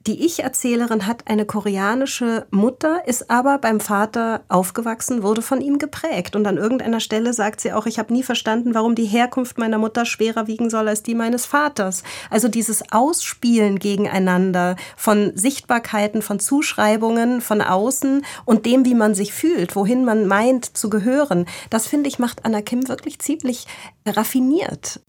die 0.08 0.26
Ich-Erzählerin 0.26 1.06
hat 1.06 1.28
eine 1.28 1.46
koreanische 1.46 2.48
Mutter, 2.50 3.06
ist 3.08 3.30
aber 3.30 3.58
beim 3.58 3.82
Vater 3.82 4.42
aufgewachsen, 4.48 5.22
wurde 5.22 5.42
von 5.42 5.60
ihm 5.60 5.80
geprägt. 5.80 6.36
Und 6.36 6.48
an 6.48 6.56
irgendeiner 6.56 7.02
Stelle 7.02 7.34
sagt 7.34 7.60
sie 7.60 7.74
auch, 7.74 7.86
ich 7.86 8.00
habe 8.00 8.14
nie 8.14 8.24
verstanden, 8.24 8.74
warum 8.74 8.96
die 8.96 9.06
Herkunft 9.06 9.58
meiner 9.58 9.78
Mutter 9.78 10.06
schwerer 10.06 10.48
wiegen 10.48 10.70
soll 10.70 10.88
als 10.88 11.04
die 11.04 11.14
meines 11.14 11.46
Vaters. 11.46 12.04
Also 12.30 12.48
dieses 12.48 12.94
Ausspielen 12.94 13.80
gegeneinander 13.80 14.78
von 14.96 15.36
Sichtbarkeiten, 15.36 16.22
von 16.22 16.40
Zuschreibungen 16.40 17.42
von 17.42 17.62
außen 17.62 18.26
und 18.46 18.66
dem, 18.66 18.86
wie 18.86 18.96
man 18.96 19.14
sich 19.14 19.34
fühlt, 19.34 19.76
wohin 19.76 20.06
man 20.06 20.26
meint 20.26 20.78
zu 20.78 20.90
gehören, 20.90 21.46
das 21.70 21.86
finde 21.86 22.08
ich 22.08 22.18
macht 22.18 22.46
Anna 22.46 22.62
Kim 22.62 22.88
wirklich 22.88 23.20
ziemlich 23.20 23.68
raffiniert. 24.06 25.02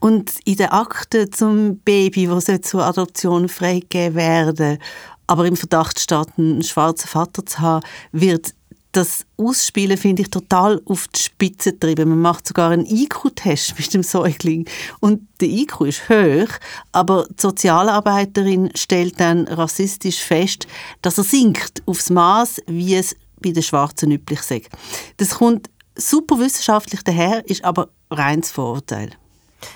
Und 0.00 0.32
in 0.44 0.56
der 0.56 0.74
Akte 0.74 1.30
zum 1.30 1.78
Baby, 1.78 2.30
wo 2.30 2.38
zur 2.38 2.84
Adoption 2.84 3.48
freigegeben 3.48 4.16
werden 4.16 4.78
aber 5.26 5.46
im 5.46 5.56
Verdacht 5.56 5.98
steht, 6.00 6.38
einen 6.38 6.62
schwarzen 6.62 7.08
Vater 7.08 7.44
zu 7.46 7.60
haben, 7.60 7.86
wird 8.12 8.54
das 8.92 9.26
Ausspielen 9.36 9.98
finde 9.98 10.22
ich 10.22 10.30
total 10.30 10.80
auf 10.84 11.08
die 11.08 11.20
Spitze 11.20 11.72
getrieben. 11.72 12.10
Man 12.10 12.20
macht 12.20 12.46
sogar 12.46 12.70
einen 12.70 12.86
IQ-Test 12.86 13.76
mit 13.76 13.92
dem 13.92 14.04
Säugling 14.04 14.68
und 15.00 15.26
der 15.40 15.48
IQ 15.48 15.80
ist 15.80 16.08
hoch, 16.08 16.48
aber 16.92 17.26
die 17.28 17.42
Sozialarbeiterin 17.42 18.70
stellt 18.76 19.18
dann 19.18 19.48
rassistisch 19.48 20.20
fest, 20.20 20.68
dass 21.02 21.18
er 21.18 21.24
sinkt 21.24 21.82
aufs 21.86 22.08
Maß, 22.08 22.60
wie 22.68 22.94
es 22.94 23.16
bei 23.40 23.50
den 23.50 23.64
Schwarzen 23.64 24.12
üblich 24.12 24.48
ist. 24.48 24.68
Das 25.16 25.30
kommt 25.30 25.68
super 25.96 26.38
wissenschaftlich 26.38 27.02
daher, 27.02 27.44
ist 27.48 27.64
aber 27.64 27.88
reines 28.10 28.52
Vorurteil. 28.52 29.10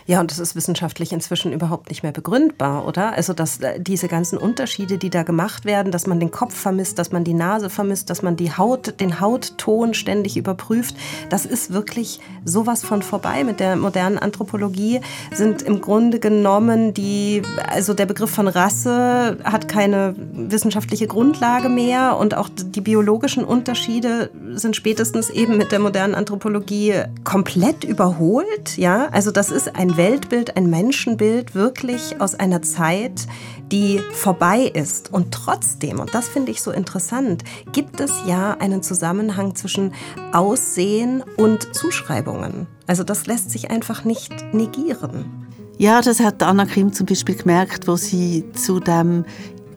Ja, 0.06 0.20
und 0.20 0.30
das 0.30 0.38
ist 0.38 0.56
wissenschaftlich 0.56 1.12
inzwischen 1.12 1.52
überhaupt 1.52 1.88
nicht 1.88 2.02
mehr 2.02 2.12
begründbar, 2.12 2.86
oder? 2.86 3.12
Also, 3.12 3.32
dass 3.32 3.60
äh, 3.60 3.80
diese 3.80 4.08
ganzen 4.08 4.38
Unterschiede, 4.38 4.98
die 4.98 5.10
da 5.10 5.22
gemacht 5.22 5.64
werden, 5.64 5.92
dass 5.92 6.06
man 6.06 6.20
den 6.20 6.30
Kopf 6.30 6.54
vermisst, 6.54 6.98
dass 6.98 7.12
man 7.12 7.24
die 7.24 7.34
Nase 7.34 7.70
vermisst, 7.70 8.10
dass 8.10 8.22
man 8.22 8.36
die 8.36 8.52
Haut, 8.52 9.00
den 9.00 9.20
Hautton 9.20 9.94
ständig 9.94 10.36
überprüft, 10.36 10.94
das 11.30 11.46
ist 11.46 11.72
wirklich 11.72 12.20
sowas 12.44 12.82
von 12.82 13.02
vorbei. 13.02 13.44
Mit 13.44 13.60
der 13.60 13.76
modernen 13.76 14.18
Anthropologie 14.18 15.00
sind 15.32 15.62
im 15.62 15.80
Grunde 15.80 16.18
genommen 16.20 16.94
die, 16.94 17.42
also 17.68 17.94
der 17.94 18.06
Begriff 18.06 18.30
von 18.30 18.48
Rasse 18.48 19.38
hat 19.44 19.68
keine 19.68 20.14
wissenschaftliche 20.16 21.06
Grundlage 21.06 21.68
mehr 21.68 22.16
und 22.18 22.34
auch 22.34 22.48
die 22.48 22.80
biologischen 22.80 23.44
Unterschiede 23.44 24.30
sind 24.54 24.76
spätestens 24.76 25.30
eben 25.30 25.56
mit 25.56 25.72
der 25.72 25.78
modernen 25.78 26.14
Anthropologie 26.14 26.94
komplett 27.24 27.84
überholt, 27.84 28.76
ja? 28.76 29.08
Also, 29.12 29.30
das 29.30 29.50
ist 29.50 29.77
ein 29.78 29.96
Weltbild, 29.96 30.56
ein 30.56 30.68
Menschenbild 30.68 31.54
wirklich 31.54 32.20
aus 32.20 32.34
einer 32.34 32.62
Zeit, 32.62 33.28
die 33.70 34.00
vorbei 34.12 34.62
ist. 34.74 35.12
Und 35.12 35.32
trotzdem, 35.32 36.00
und 36.00 36.12
das 36.14 36.26
finde 36.28 36.50
ich 36.50 36.60
so 36.60 36.72
interessant, 36.72 37.44
gibt 37.72 38.00
es 38.00 38.12
ja 38.26 38.54
einen 38.54 38.82
Zusammenhang 38.82 39.54
zwischen 39.54 39.94
Aussehen 40.32 41.22
und 41.36 41.74
Zuschreibungen. 41.76 42.66
Also 42.88 43.04
das 43.04 43.26
lässt 43.26 43.52
sich 43.52 43.70
einfach 43.70 44.04
nicht 44.04 44.52
negieren. 44.52 45.46
Ja, 45.78 46.00
das 46.00 46.18
hat 46.18 46.42
Anna 46.42 46.66
Krim 46.66 46.92
zum 46.92 47.06
Beispiel 47.06 47.36
gemerkt, 47.36 47.86
wo 47.86 47.94
sie 47.94 48.44
zu 48.54 48.80
dem 48.80 49.24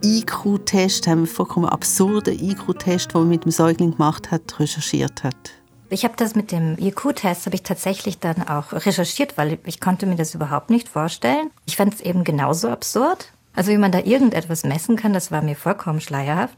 IQ-Test, 0.04 1.08
einem 1.08 1.28
vollkommen 1.28 1.68
absurden 1.68 2.40
IQ-Test, 2.40 3.14
den 3.14 3.22
man 3.22 3.30
mit 3.30 3.46
dem 3.46 3.52
Säugling 3.52 3.92
gemacht 3.92 4.32
hat, 4.32 4.60
recherchiert 4.60 5.24
hat. 5.24 5.61
Ich 5.92 6.06
habe 6.06 6.14
das 6.16 6.36
mit 6.36 6.54
dem 6.54 6.78
IQ-Test 6.80 7.46
habe 7.46 7.56
ich 7.56 7.64
tatsächlich 7.64 8.18
dann 8.20 8.48
auch 8.48 8.72
recherchiert, 8.72 9.38
weil 9.38 9.60
ich 9.66 9.82
konnte 9.82 10.06
mir 10.06 10.16
das 10.16 10.34
überhaupt 10.34 10.70
nicht 10.70 10.88
vorstellen. 10.88 11.52
Ich 11.66 11.76
fand 11.76 11.94
es 11.94 12.00
eben 12.00 12.24
genauso 12.24 12.70
absurd. 12.70 13.34
Also 13.54 13.72
wie 13.72 13.78
man 13.78 13.92
da 13.92 14.00
irgendetwas 14.00 14.64
messen 14.64 14.96
kann, 14.96 15.12
das 15.12 15.32
war 15.32 15.42
mir 15.42 15.58
vollkommen 15.58 16.00
schleierhaft. 16.00 16.56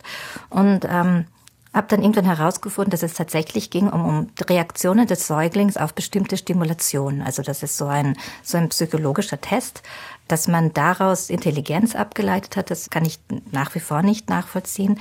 Und 0.51 0.85
ähm, 0.87 1.25
habe 1.73 1.87
dann 1.87 2.03
irgendwann 2.03 2.25
herausgefunden, 2.25 2.91
dass 2.91 3.01
es 3.01 3.15
tatsächlich 3.15 3.71
ging 3.71 3.89
um, 3.89 4.05
um 4.05 4.27
Reaktionen 4.47 5.07
des 5.07 5.25
Säuglings 5.25 5.77
auf 5.77 5.95
bestimmte 5.95 6.37
Stimulationen. 6.37 7.23
Also 7.23 7.41
das 7.41 7.63
ist 7.63 7.75
so 7.75 7.87
ein, 7.87 8.15
so 8.43 8.59
ein 8.59 8.69
psychologischer 8.69 9.41
Test, 9.41 9.81
dass 10.27 10.47
man 10.47 10.73
daraus 10.73 11.31
Intelligenz 11.31 11.95
abgeleitet 11.95 12.55
hat. 12.55 12.69
Das 12.69 12.91
kann 12.91 13.03
ich 13.03 13.19
nach 13.51 13.73
wie 13.73 13.79
vor 13.79 14.03
nicht 14.03 14.29
nachvollziehen. 14.29 14.99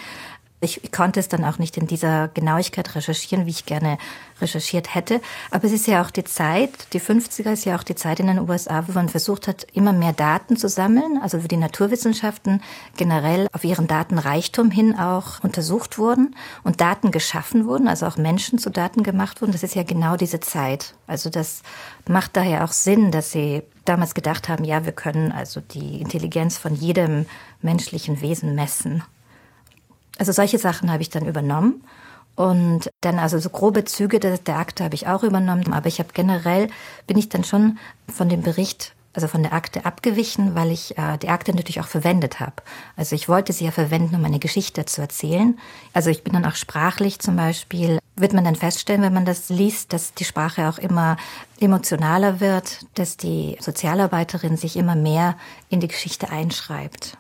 Ich 0.65 0.93
konnte 0.93 1.19
es 1.19 1.27
dann 1.27 1.45
auch 1.45 1.59
nicht 1.59 1.77
in 1.77 1.89
dieser 1.89 2.29
Genauigkeit 2.29 2.95
recherchieren, 2.95 3.47
wie 3.47 3.51
ich 3.51 3.67
gerne 3.67 3.99
recherchiert 4.41 4.95
hätte. 4.95 5.21
Aber 5.51 5.65
es 5.65 5.73
ist 5.73 5.89
ja 5.89 6.01
auch 6.01 6.13
die 6.13 6.23
Zeit, 6.23 6.71
die 6.93 7.01
50er 7.01 7.53
ist 7.53 7.65
ja 7.65 7.75
auch 7.75 7.83
die 7.83 7.97
Zeit 7.97 8.21
in 8.21 8.29
den 8.29 8.39
USA, 8.39 8.85
wo 8.87 8.93
man 8.93 9.09
versucht 9.09 9.49
hat, 9.49 9.67
immer 9.73 9.93
mehr 9.93 10.13
Daten 10.13 10.57
zu 10.57 10.69
sammeln, 10.69 11.19
also 11.21 11.43
wo 11.43 11.49
die 11.49 11.57
Naturwissenschaften 11.57 12.63
generell 12.97 13.49
auf 13.53 13.65
ihren 13.65 13.89
Datenreichtum 13.89 14.71
hin 14.71 14.97
auch 14.97 15.43
untersucht 15.43 15.99
wurden 15.99 16.37
und 16.63 16.81
Daten 16.81 17.11
geschaffen 17.11 17.67
wurden, 17.67 17.89
also 17.89 18.07
auch 18.07 18.17
Menschen 18.17 18.61
zu 18.61 18.71
Daten 18.71 19.03
gemacht 19.03 19.43
wurden. 19.43 19.51
Das 19.51 19.65
ist 19.65 19.75
ja 19.75 19.83
genau 19.83 20.17
diese 20.17 20.39
Zeit. 20.39 20.95
Also 21.09 21.29
das 21.29 21.63
macht 22.07 22.37
daher 22.37 22.63
auch 22.63 22.73
Sinn, 22.73 23.11
dass 23.11 23.33
sie 23.33 23.65
damals 23.85 24.15
gedacht 24.15 24.49
haben, 24.49 24.63
ja, 24.63 24.85
wir 24.85 24.93
können 24.93 25.33
also 25.33 25.61
die 25.61 26.01
Intelligenz 26.01 26.57
von 26.57 26.77
jedem 26.77 27.27
menschlichen 27.63 28.21
Wesen 28.21 28.55
messen. 28.55 29.03
Also 30.19 30.33
solche 30.33 30.59
Sachen 30.59 30.91
habe 30.91 31.03
ich 31.03 31.11
dann 31.11 31.27
übernommen. 31.27 31.83
Und 32.35 32.91
dann 33.03 33.19
also 33.19 33.39
so 33.39 33.51
grobe 33.51 33.85
Züge 33.85 34.19
der, 34.19 34.39
der 34.39 34.57
Akte 34.57 34.85
habe 34.85 34.95
ich 34.95 35.07
auch 35.07 35.23
übernommen. 35.23 35.73
Aber 35.73 35.89
ich 35.89 35.99
habe 35.99 36.11
generell, 36.15 36.69
bin 37.07 37.19
ich 37.19 37.29
dann 37.29 37.45
schon 37.45 37.79
von 38.09 38.29
dem 38.29 38.43
Bericht, 38.43 38.95
also 39.15 39.29
von 39.29 39.43
der 39.43 39.53
Akte 39.53 39.85
abgewichen, 39.85 40.55
weil 40.55 40.71
ich 40.71 40.97
äh, 40.97 41.19
die 41.19 41.29
Akte 41.29 41.53
natürlich 41.53 41.81
auch 41.81 41.87
verwendet 41.87 42.41
habe. 42.41 42.55
Also 42.97 43.15
ich 43.15 43.29
wollte 43.29 43.53
sie 43.53 43.67
ja 43.67 43.71
verwenden, 43.71 44.15
um 44.15 44.25
eine 44.25 44.39
Geschichte 44.39 44.87
zu 44.87 45.03
erzählen. 45.03 45.59
Also 45.93 46.09
ich 46.09 46.25
bin 46.25 46.33
dann 46.33 46.47
auch 46.47 46.55
sprachlich 46.55 47.19
zum 47.19 47.37
Beispiel, 47.37 47.99
wird 48.17 48.33
man 48.33 48.45
dann 48.45 48.57
feststellen, 48.57 49.03
wenn 49.03 49.13
man 49.13 49.27
das 49.27 49.51
liest, 49.51 49.93
dass 49.93 50.15
die 50.15 50.25
Sprache 50.25 50.69
auch 50.69 50.79
immer 50.79 51.19
emotionaler 51.61 52.41
wird, 52.41 52.87
dass 52.95 53.19
die 53.19 53.59
Sozialarbeiterin 53.61 54.57
sich 54.57 54.77
immer 54.77 54.97
mehr 54.97 55.37
in 55.69 55.81
die 55.81 55.89
Geschichte 55.89 56.31
einschreibt. 56.31 57.19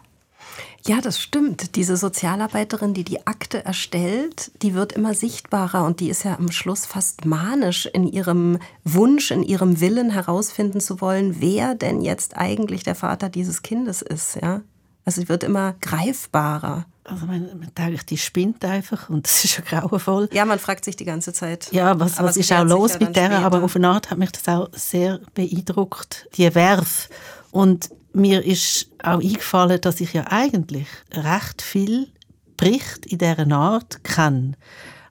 Ja, 0.84 1.00
das 1.00 1.20
stimmt. 1.20 1.76
Diese 1.76 1.96
Sozialarbeiterin, 1.96 2.92
die 2.92 3.04
die 3.04 3.26
Akte 3.26 3.64
erstellt, 3.64 4.50
die 4.62 4.74
wird 4.74 4.92
immer 4.92 5.14
sichtbarer 5.14 5.84
und 5.84 6.00
die 6.00 6.10
ist 6.10 6.24
ja 6.24 6.36
am 6.36 6.50
Schluss 6.50 6.86
fast 6.86 7.24
manisch 7.24 7.86
in 7.86 8.08
ihrem 8.08 8.58
Wunsch, 8.84 9.30
in 9.30 9.44
ihrem 9.44 9.80
Willen 9.80 10.10
herausfinden 10.10 10.80
zu 10.80 11.00
wollen, 11.00 11.40
wer 11.40 11.76
denn 11.76 12.00
jetzt 12.00 12.36
eigentlich 12.36 12.82
der 12.82 12.96
Vater 12.96 13.28
dieses 13.28 13.62
Kindes 13.62 14.02
ist. 14.02 14.36
Ja? 14.42 14.62
Also 15.04 15.20
sie 15.20 15.28
wird 15.28 15.44
immer 15.44 15.74
greifbarer. 15.80 16.86
Also 17.04 17.26
man, 17.26 17.46
man 17.58 17.70
denkt, 17.76 18.10
die 18.10 18.18
spinnt 18.18 18.64
einfach 18.64 19.08
und 19.08 19.24
das 19.26 19.44
ist 19.44 19.58
ja 19.58 19.64
grauenvoll. 19.64 20.28
Ja, 20.32 20.44
man 20.44 20.58
fragt 20.58 20.84
sich 20.84 20.96
die 20.96 21.04
ganze 21.04 21.32
Zeit. 21.32 21.68
Ja, 21.72 21.98
was, 22.00 22.18
was 22.18 22.36
ist 22.36 22.52
auch 22.52 22.64
los 22.64 22.98
mit 22.98 23.14
der? 23.14 23.38
Aber 23.38 23.62
auf 23.62 23.76
eine 23.76 23.88
Art 23.88 24.10
hat 24.10 24.18
mich 24.18 24.32
das 24.32 24.48
auch 24.48 24.68
sehr 24.72 25.20
beeindruckt, 25.34 26.28
die 26.34 26.52
Werf. 26.54 27.08
Und 27.52 27.90
mir 28.14 28.44
ist 28.44 28.90
auch 29.02 29.20
eingefallen, 29.20 29.80
dass 29.80 30.00
ich 30.00 30.12
ja 30.12 30.24
eigentlich 30.28 30.86
recht 31.12 31.62
viel 31.62 32.08
Bericht 32.56 33.06
in 33.06 33.18
dieser 33.18 33.50
Art 33.50 34.04
kenne. 34.04 34.52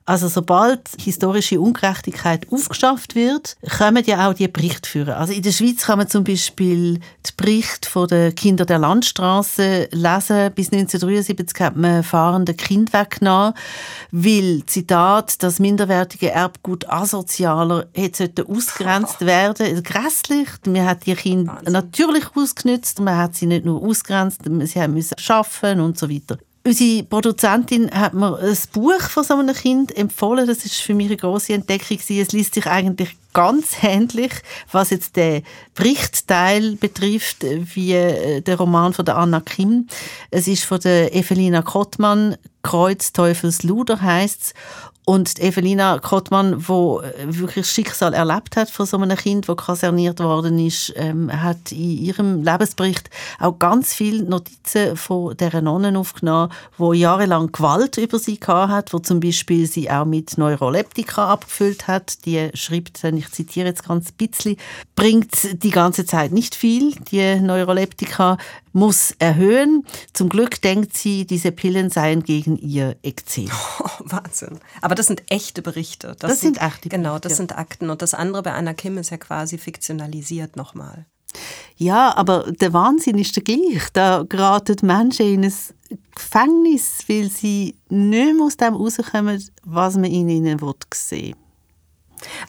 Also 0.04 0.26
sobald 0.28 0.80
historische 0.98 1.60
Ungerechtigkeit 1.60 2.46
aufgeschafft 2.50 3.14
wird, 3.14 3.56
kommen 3.78 4.02
ja 4.04 4.28
auch 4.28 4.34
die 4.34 4.48
Berichte 4.48 4.88
führen. 4.88 5.10
Also 5.10 5.32
in 5.32 5.42
der 5.42 5.52
Schweiz 5.52 5.82
kann 5.84 5.98
man 5.98 6.08
zum 6.08 6.24
Beispiel 6.24 6.94
die 6.98 7.32
Berichte 7.36 7.88
von 7.88 8.08
den 8.08 8.34
Kindern 8.34 8.66
der 8.66 8.78
Landstraße 8.78 9.88
lesen. 9.92 10.52
Bis 10.54 10.72
1973 10.72 11.60
hat 11.60 11.76
man 11.76 12.02
fahrende 12.02 12.54
Kind 12.54 12.92
weggenommen, 12.92 13.54
weil, 14.10 14.64
Zitat, 14.66 15.40
das 15.42 15.60
minderwertige 15.60 16.30
Erbgut 16.30 16.88
asozialer 16.90 17.86
hätte 17.94 18.32
ausgegrenzt 18.48 19.20
werden. 19.26 19.82
Grässlich. 19.84 20.48
Man 20.66 20.84
hat 20.84 21.06
die 21.06 21.14
Kinder 21.14 21.60
natürlich 21.68 22.24
ausgenutzt. 22.34 22.98
Man 23.00 23.16
hat 23.16 23.36
sie 23.36 23.46
nicht 23.46 23.64
nur 23.64 23.80
ausgrenzt, 23.80 24.40
sie 24.44 24.88
müssen 24.88 25.18
schaffen 25.18 25.80
und 25.80 25.96
so 25.96 26.10
weiter. 26.10 26.38
Unsere 26.64 27.02
Produzentin 27.02 27.90
hat 27.90 28.14
mir 28.14 28.38
ein 28.38 28.56
Buch 28.72 29.00
von 29.00 29.24
so 29.24 29.34
einem 29.34 29.54
Kind 29.54 29.96
empfohlen. 29.96 30.46
Das 30.46 30.64
ist 30.64 30.76
für 30.76 30.94
mich 30.94 31.08
eine 31.08 31.16
große 31.16 31.52
Entdeckung. 31.52 31.98
Es 32.08 32.32
liest 32.32 32.54
sich 32.54 32.66
eigentlich 32.66 33.16
ganz 33.32 33.82
ähnlich, 33.82 34.32
was 34.70 34.90
jetzt 34.90 35.16
den 35.16 35.42
Berichtsteil 35.74 36.76
betrifft, 36.76 37.38
wie 37.42 37.94
äh, 37.94 38.42
der 38.42 38.56
Roman 38.58 38.92
von 38.92 39.04
der 39.04 39.16
Anna 39.16 39.40
Kim. 39.40 39.88
Es 40.30 40.46
ist 40.46 40.64
von 40.64 40.78
der 40.78 41.14
Evelina 41.14 41.62
Kottmann, 41.62 42.36
Kreuz 42.62 43.12
Teufels 43.12 43.64
Luder 43.64 44.00
heißt's. 44.00 44.54
Und 45.04 45.40
Evelina 45.40 45.98
Kottmann, 45.98 46.68
wo 46.68 47.00
äh, 47.00 47.12
wirklich 47.26 47.66
Schicksal 47.66 48.14
erlebt 48.14 48.54
hat 48.54 48.70
von 48.70 48.86
so 48.86 48.96
einem 48.98 49.16
Kind, 49.16 49.48
wo 49.48 49.56
kaserniert 49.56 50.20
worden 50.20 50.64
ist, 50.64 50.92
ähm, 50.94 51.28
hat 51.42 51.72
in 51.72 51.98
ihrem 51.98 52.44
Lebensbericht 52.44 53.10
auch 53.40 53.58
ganz 53.58 53.94
viele 53.94 54.22
Notizen 54.22 54.96
von 54.96 55.36
der 55.36 55.60
Nonnen 55.60 55.96
aufgenommen, 55.96 56.52
wo 56.78 56.92
jahrelang 56.92 57.50
Gewalt 57.50 57.96
über 57.96 58.20
sie 58.20 58.38
gehabt 58.38 58.70
hat, 58.70 58.92
wo 58.92 59.00
zum 59.00 59.18
Beispiel 59.18 59.66
sie 59.66 59.90
auch 59.90 60.04
mit 60.04 60.38
Neuroleptika 60.38 61.32
abgefüllt 61.32 61.88
hat. 61.88 62.24
Die 62.24 62.50
schreibt, 62.54 63.02
ich 63.02 63.30
zitiere 63.32 63.66
jetzt 63.66 63.84
ganz 63.84 64.10
ein 64.10 64.28
bisschen, 64.28 64.56
bringt 64.94 65.64
die 65.64 65.70
ganze 65.70 66.06
Zeit 66.06 66.30
nicht 66.30 66.54
viel. 66.54 66.94
Die 67.10 67.40
Neuroleptika 67.40 68.38
muss 68.72 69.12
erhöhen. 69.18 69.84
Zum 70.12 70.28
Glück 70.28 70.60
denkt 70.62 70.96
sie, 70.96 71.26
diese 71.26 71.52
Pillen 71.52 71.90
seien 71.90 72.22
gegen 72.22 72.56
ihr 72.56 72.96
Ekzem. 73.02 73.50
Oh, 73.82 73.88
Wahnsinn. 74.04 74.60
Aber 74.80 74.94
das 74.94 75.06
sind 75.06 75.22
echte 75.28 75.60
Berichte. 75.60 76.08
Das, 76.18 76.30
das 76.30 76.40
sind, 76.40 76.56
sind 76.56 76.66
echte 76.66 76.88
Genau, 76.88 77.18
das 77.18 77.36
sind 77.36 77.56
Akten. 77.56 77.90
Und 77.90 78.00
das 78.00 78.14
andere 78.14 78.42
bei 78.42 78.52
Anna 78.52 78.74
Kim 78.74 78.96
ist 78.98 79.10
ja 79.10 79.16
quasi 79.16 79.58
fiktionalisiert 79.58 80.56
nochmal. 80.56 81.06
Ja, 81.76 82.16
aber 82.16 82.52
der 82.52 82.72
Wahnsinn 82.72 83.18
ist 83.18 83.34
der 83.36 83.42
gleich. 83.42 83.90
Da 83.92 84.24
geraten 84.28 84.86
Menschen 84.86 85.26
in 85.26 85.44
ein 85.44 85.54
Gefängnis, 86.14 87.04
weil 87.08 87.30
sie 87.30 87.76
nicht 87.88 88.34
mehr 88.36 88.44
aus 88.44 88.56
dem 88.56 88.74
rauskommen, 88.74 89.42
was 89.64 89.94
man 89.94 90.04
in 90.04 90.28
ihnen 90.28 90.58
sehen 90.94 91.34
will. 91.34 91.41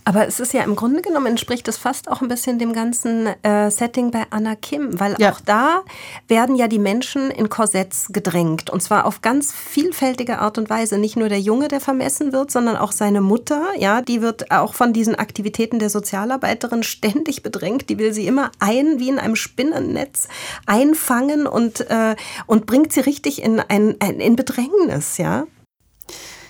Aber 0.05 0.27
es 0.27 0.39
ist 0.39 0.53
ja 0.53 0.63
im 0.63 0.75
Grunde 0.75 1.01
genommen 1.01 1.27
entspricht 1.27 1.67
es 1.67 1.77
fast 1.77 2.09
auch 2.09 2.21
ein 2.21 2.27
bisschen 2.27 2.59
dem 2.59 2.73
ganzen 2.73 3.27
äh, 3.43 3.69
Setting 3.69 4.12
bei 4.12 4.25
Anna 4.29 4.55
Kim, 4.55 4.99
weil 4.99 5.15
ja. 5.19 5.31
auch 5.31 5.41
da 5.41 5.83
werden 6.27 6.55
ja 6.55 6.67
die 6.67 6.79
Menschen 6.79 7.31
in 7.31 7.49
Korsetts 7.49 8.07
gedrängt 8.09 8.69
und 8.69 8.81
zwar 8.81 9.05
auf 9.05 9.21
ganz 9.21 9.51
vielfältige 9.51 10.39
Art 10.39 10.57
und 10.57 10.69
Weise. 10.69 10.97
Nicht 10.97 11.15
nur 11.15 11.29
der 11.29 11.39
Junge, 11.39 11.67
der 11.67 11.79
vermessen 11.79 12.33
wird, 12.33 12.51
sondern 12.51 12.77
auch 12.77 12.91
seine 12.91 13.21
Mutter, 13.21 13.62
ja, 13.77 14.01
die 14.01 14.21
wird 14.21 14.51
auch 14.51 14.73
von 14.73 14.93
diesen 14.93 15.15
Aktivitäten 15.15 15.79
der 15.79 15.89
Sozialarbeiterin 15.89 16.83
ständig 16.83 17.43
bedrängt. 17.43 17.89
Die 17.89 17.97
will 17.97 18.13
sie 18.13 18.27
immer 18.27 18.51
ein, 18.59 18.99
wie 18.99 19.09
in 19.09 19.19
einem 19.19 19.36
Spinnennetz, 19.36 20.27
einfangen 20.65 21.47
und, 21.47 21.81
äh, 21.89 22.15
und 22.47 22.65
bringt 22.65 22.93
sie 22.93 23.01
richtig 23.01 23.41
in, 23.41 23.59
ein, 23.59 23.91
in 23.95 24.36
Bedrängnis, 24.36 25.17
ja. 25.17 25.45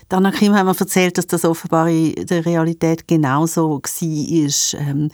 Anna 0.10 0.32
Kim 0.32 0.54
hat 0.54 0.66
mir 0.66 0.76
erzählt, 0.78 1.18
dass 1.18 1.28
das 1.28 1.46
offenbar 1.46 1.88
in 1.90 2.26
der 2.28 2.46
Realität 2.46 3.08
genauso 3.08 3.82
war. 3.82 4.80
Ähm, 4.80 5.10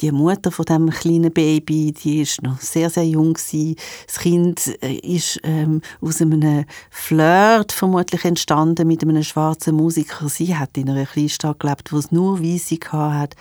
die 0.00 0.12
Mutter 0.12 0.50
von 0.50 0.64
dem 0.64 0.88
kleinen 0.90 1.32
Baby, 1.32 1.92
die 1.92 2.22
ist 2.22 2.42
noch 2.42 2.58
sehr 2.58 2.88
sehr 2.88 3.06
jung 3.06 3.34
gewesen. 3.34 3.76
Das 4.06 4.18
Kind 4.18 4.82
äh, 4.82 4.94
ist 4.94 5.40
ähm, 5.42 5.82
aus 6.00 6.22
einem 6.22 6.64
Flirt 6.90 7.72
vermutlich 7.72 8.24
entstanden 8.24 8.88
mit 8.88 9.02
einem 9.02 9.22
schwarzen 9.22 9.76
Musiker. 9.76 10.28
Sie 10.28 10.56
hat 10.56 10.76
in 10.78 10.88
einer 10.88 11.06
Kleinstadt 11.06 11.60
gelebt, 11.60 11.92
wo 11.92 11.98
es 11.98 12.12
nur 12.12 12.42
Weisse 12.42 12.78
hat. 12.92 13.36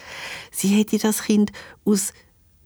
Sie 0.51 0.69
hätte 0.69 0.97
das 0.97 1.23
Kind 1.23 1.51
aus 1.85 2.13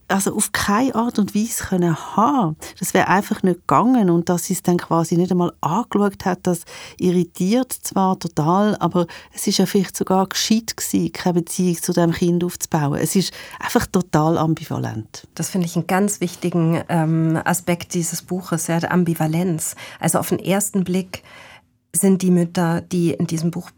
also 0.07 0.35
auf 0.35 0.51
keine 0.51 0.95
Art 0.95 1.19
und 1.19 1.35
Weise 1.35 1.63
können 1.63 1.95
haben. 2.15 2.55
Das 2.79 2.93
wäre 2.93 3.07
einfach 3.07 3.43
nicht 3.43 3.61
gegangen 3.61 4.09
und 4.09 4.29
dass 4.29 4.45
sie 4.45 4.53
es 4.53 4.63
dann 4.63 4.77
quasi 4.77 5.17
nicht 5.17 5.31
einmal 5.31 5.53
angeschaut 5.61 6.25
hat, 6.25 6.39
das 6.43 6.61
irritiert 6.97 7.71
zwar 7.71 8.19
total, 8.19 8.75
aber 8.77 9.07
es 9.33 9.47
ist 9.47 9.57
ja 9.57 9.65
vielleicht 9.65 9.95
sogar 9.95 10.27
gescheit 10.27 10.75
gewesen, 10.75 11.11
keine 11.11 11.35
Beziehung 11.35 11.81
zu 11.81 11.93
dem 11.93 12.11
Kind 12.11 12.43
aufzubauen. 12.43 12.99
Es 12.99 13.15
ist 13.15 13.33
einfach 13.59 13.85
total 13.87 14.37
ambivalent. 14.37 15.27
Das 15.35 15.49
finde 15.49 15.67
ich 15.67 15.75
einen 15.75 15.87
ganz 15.87 16.21
wichtigen 16.21 16.83
ähm, 16.89 17.39
Aspekt 17.43 17.93
dieses 17.93 18.21
Buches, 18.21 18.67
ja, 18.67 18.79
der 18.79 18.91
Ambivalenz. 18.91 19.75
Also 19.99 20.19
auf 20.19 20.29
den 20.29 20.39
ersten 20.39 20.83
Blick 20.83 21.23
sind 21.95 22.21
die 22.21 22.31
Mütter, 22.31 22.81
die 22.81 23.11
in 23.11 23.27
diesem 23.27 23.51
Buch 23.51 23.69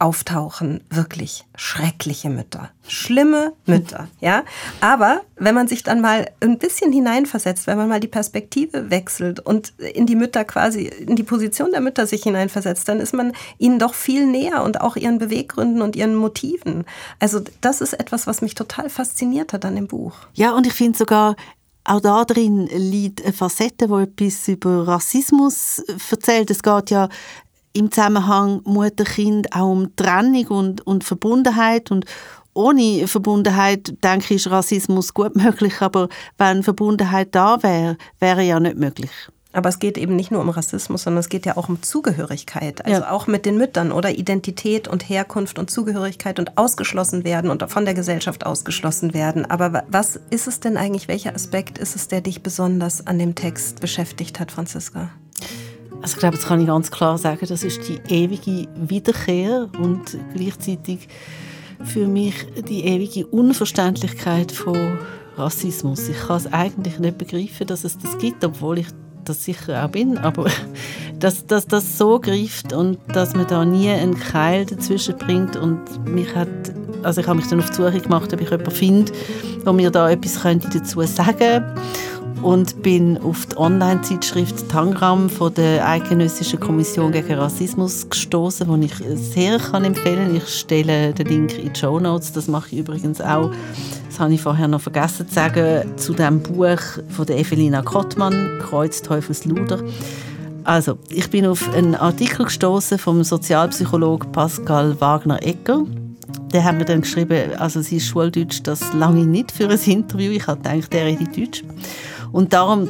auftauchen 0.00 0.80
wirklich 0.90 1.44
schreckliche 1.56 2.30
Mütter, 2.30 2.70
schlimme 2.86 3.52
Mütter, 3.66 4.08
ja. 4.20 4.44
Aber 4.80 5.22
wenn 5.36 5.54
man 5.54 5.66
sich 5.66 5.82
dann 5.82 6.00
mal 6.00 6.30
ein 6.40 6.58
bisschen 6.58 6.92
hineinversetzt, 6.92 7.66
wenn 7.66 7.76
man 7.76 7.88
mal 7.88 7.98
die 7.98 8.08
Perspektive 8.08 8.90
wechselt 8.90 9.40
und 9.40 9.70
in 9.78 10.06
die 10.06 10.14
Mütter 10.14 10.44
quasi, 10.44 10.86
in 10.86 11.16
die 11.16 11.24
Position 11.24 11.72
der 11.72 11.80
Mütter 11.80 12.06
sich 12.06 12.22
hineinversetzt, 12.22 12.88
dann 12.88 13.00
ist 13.00 13.12
man 13.12 13.32
ihnen 13.58 13.78
doch 13.78 13.94
viel 13.94 14.26
näher 14.26 14.62
und 14.62 14.80
auch 14.80 14.96
ihren 14.96 15.18
Beweggründen 15.18 15.82
und 15.82 15.96
ihren 15.96 16.14
Motiven. 16.14 16.84
Also 17.18 17.40
das 17.60 17.80
ist 17.80 17.94
etwas, 17.94 18.26
was 18.26 18.40
mich 18.40 18.54
total 18.54 18.90
fasziniert 18.90 19.52
hat 19.52 19.64
an 19.64 19.74
dem 19.74 19.88
Buch. 19.88 20.14
Ja, 20.34 20.52
und 20.52 20.66
ich 20.66 20.74
finde 20.74 20.96
sogar, 20.96 21.34
auch 21.88 22.00
da 22.00 22.24
drin 22.24 22.66
liegt 22.66 23.24
eine 23.24 23.32
Facette, 23.32 23.88
die 23.88 24.02
etwas 24.02 24.46
über 24.46 24.86
Rassismus 24.86 25.82
erzählt. 26.10 26.50
Es 26.50 26.62
geht 26.62 26.90
ja 26.90 27.08
im 27.78 27.90
Zusammenhang 27.90 28.60
Mutter-Kind 28.64 29.54
auch 29.54 29.70
um 29.70 29.94
Trennung 29.96 30.46
und, 30.48 30.86
und 30.86 31.04
Verbundenheit 31.04 31.90
und 31.90 32.04
ohne 32.54 33.06
Verbundenheit, 33.06 34.02
denke 34.02 34.34
ich, 34.34 34.46
ist 34.46 34.50
Rassismus 34.50 35.14
gut 35.14 35.36
möglich, 35.44 35.80
aber 35.80 36.08
wenn 36.36 36.62
Verbundenheit 36.62 37.34
da 37.34 37.62
wäre, 37.62 37.96
wäre 38.18 38.42
ja 38.42 38.58
nicht 38.58 38.76
möglich. 38.76 39.10
Aber 39.52 39.70
es 39.70 39.78
geht 39.78 39.96
eben 39.96 40.14
nicht 40.14 40.30
nur 40.30 40.42
um 40.42 40.50
Rassismus, 40.50 41.04
sondern 41.04 41.20
es 41.20 41.30
geht 41.30 41.46
ja 41.46 41.56
auch 41.56 41.70
um 41.70 41.82
Zugehörigkeit. 41.82 42.84
Also 42.84 43.00
ja. 43.00 43.10
auch 43.10 43.26
mit 43.26 43.46
den 43.46 43.56
Müttern 43.56 43.92
oder 43.92 44.10
Identität 44.10 44.88
und 44.88 45.08
Herkunft 45.08 45.58
und 45.58 45.70
Zugehörigkeit 45.70 46.38
und 46.38 46.58
ausgeschlossen 46.58 47.24
werden 47.24 47.50
und 47.50 47.68
von 47.70 47.84
der 47.86 47.94
Gesellschaft 47.94 48.44
ausgeschlossen 48.44 49.14
werden. 49.14 49.46
Aber 49.46 49.84
was 49.88 50.20
ist 50.30 50.48
es 50.48 50.60
denn 50.60 50.76
eigentlich, 50.76 51.08
welcher 51.08 51.34
Aspekt 51.34 51.78
ist 51.78 51.96
es, 51.96 52.08
der 52.08 52.20
dich 52.20 52.42
besonders 52.42 53.06
an 53.06 53.18
dem 53.18 53.34
Text 53.34 53.80
beschäftigt 53.80 54.38
hat, 54.38 54.52
Franziska? 54.52 55.10
Also 56.02 56.14
ich 56.14 56.20
glaube, 56.20 56.36
das 56.36 56.46
kann 56.46 56.60
ich 56.60 56.66
ganz 56.66 56.90
klar 56.90 57.18
sagen, 57.18 57.46
das 57.48 57.64
ist 57.64 57.80
die 57.88 58.00
ewige 58.08 58.68
Wiederkehr 58.76 59.68
und 59.80 60.16
gleichzeitig 60.34 61.08
für 61.84 62.06
mich 62.06 62.34
die 62.68 62.84
ewige 62.84 63.26
Unverständlichkeit 63.26 64.52
von 64.52 64.98
Rassismus. 65.36 66.08
Ich 66.08 66.18
kann 66.18 66.36
es 66.36 66.52
eigentlich 66.52 66.98
nicht 66.98 67.18
begreifen, 67.18 67.66
dass 67.66 67.84
es 67.84 67.98
das 67.98 68.18
gibt, 68.18 68.44
obwohl 68.44 68.78
ich 68.78 68.86
das 69.24 69.44
sicher 69.44 69.84
auch 69.84 69.90
bin, 69.90 70.18
aber 70.18 70.46
dass, 71.18 71.46
dass 71.46 71.66
das 71.66 71.98
so 71.98 72.18
greift 72.18 72.72
und 72.72 72.98
dass 73.12 73.34
man 73.34 73.46
da 73.46 73.64
nie 73.64 73.90
einen 73.90 74.18
Keil 74.18 74.66
dazwischen 74.66 75.16
bringt 75.16 75.56
und 75.56 76.04
mich 76.06 76.34
hat, 76.34 76.48
also 77.02 77.20
ich 77.20 77.26
habe 77.26 77.38
mich 77.38 77.48
dann 77.48 77.58
auf 77.58 77.70
die 77.70 77.76
Suche 77.76 78.00
gemacht, 78.00 78.32
ob 78.32 78.40
ich 78.40 78.50
jemanden 78.50 78.70
finde, 78.70 79.12
der 79.64 79.72
mir 79.72 79.90
da 79.90 80.10
etwas 80.10 80.40
könnte 80.42 80.68
dazu 80.70 81.02
sagen 81.02 81.36
könnte 81.38 81.74
und 82.42 82.82
bin 82.82 83.18
auf 83.18 83.46
die 83.46 83.56
Online-Zeitschrift 83.56 84.68
Tangram 84.68 85.28
von 85.28 85.52
der 85.54 85.86
Eidgenössischen 85.86 86.60
Kommission 86.60 87.12
gegen 87.12 87.34
Rassismus 87.34 88.08
gestoßen, 88.08 88.80
die 88.80 88.86
ich 88.86 88.94
sehr 89.16 89.58
kann 89.58 89.84
empfehlen. 89.84 90.36
Ich 90.36 90.48
stelle 90.48 91.12
den 91.12 91.26
Link 91.26 91.58
in 91.58 91.72
die 91.72 91.78
Show 91.78 91.98
Notes. 91.98 92.32
Das 92.32 92.48
mache 92.48 92.68
ich 92.72 92.78
übrigens 92.78 93.20
auch. 93.20 93.50
Das 94.08 94.20
habe 94.20 94.34
ich 94.34 94.40
vorher 94.40 94.68
noch 94.68 94.80
vergessen 94.80 95.28
zu 95.28 95.34
sagen 95.34 95.96
zu 95.96 96.12
dem 96.14 96.40
Buch 96.40 96.80
von 97.08 97.26
der 97.26 97.38
Evelina 97.38 97.82
Kottmann, 97.82 98.58
Kreuz 98.60 99.02
Teufelsluder. 99.02 99.80
Also, 100.64 100.98
ich 101.08 101.30
bin 101.30 101.46
auf 101.46 101.72
einen 101.74 101.94
Artikel 101.94 102.44
gestoßen 102.44 102.98
vom 102.98 103.24
Sozialpsychologen 103.24 104.30
Pascal 104.32 105.00
Wagner-Ecker. 105.00 105.84
Der 106.52 106.64
hat 106.64 106.76
mir 106.76 106.84
dann 106.84 107.02
geschrieben, 107.02 107.54
also 107.58 107.80
sie 107.80 107.96
ist 107.96 108.06
Schuldeutsch, 108.06 108.60
das 108.62 108.92
lange 108.94 109.24
nicht 109.24 109.52
für 109.52 109.68
ein 109.68 109.78
Interview. 109.78 110.32
Ich 110.32 110.46
habe 110.46 110.60
gedacht, 110.62 110.92
der 110.92 111.06
redet 111.06 111.36
Deutsch. 111.36 111.62
Und 112.32 112.52
darum 112.52 112.88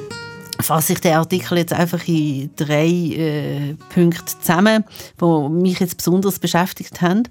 fasse 0.60 0.94
ich 0.94 1.00
den 1.00 1.14
Artikel 1.14 1.58
jetzt 1.58 1.72
einfach 1.72 2.06
in 2.08 2.50
drei 2.56 2.86
äh, 2.86 3.74
Punkte 3.92 4.38
zusammen, 4.40 4.84
die 5.20 5.48
mich 5.50 5.80
jetzt 5.80 5.96
besonders 5.96 6.38
beschäftigt 6.38 7.00
haben. 7.00 7.24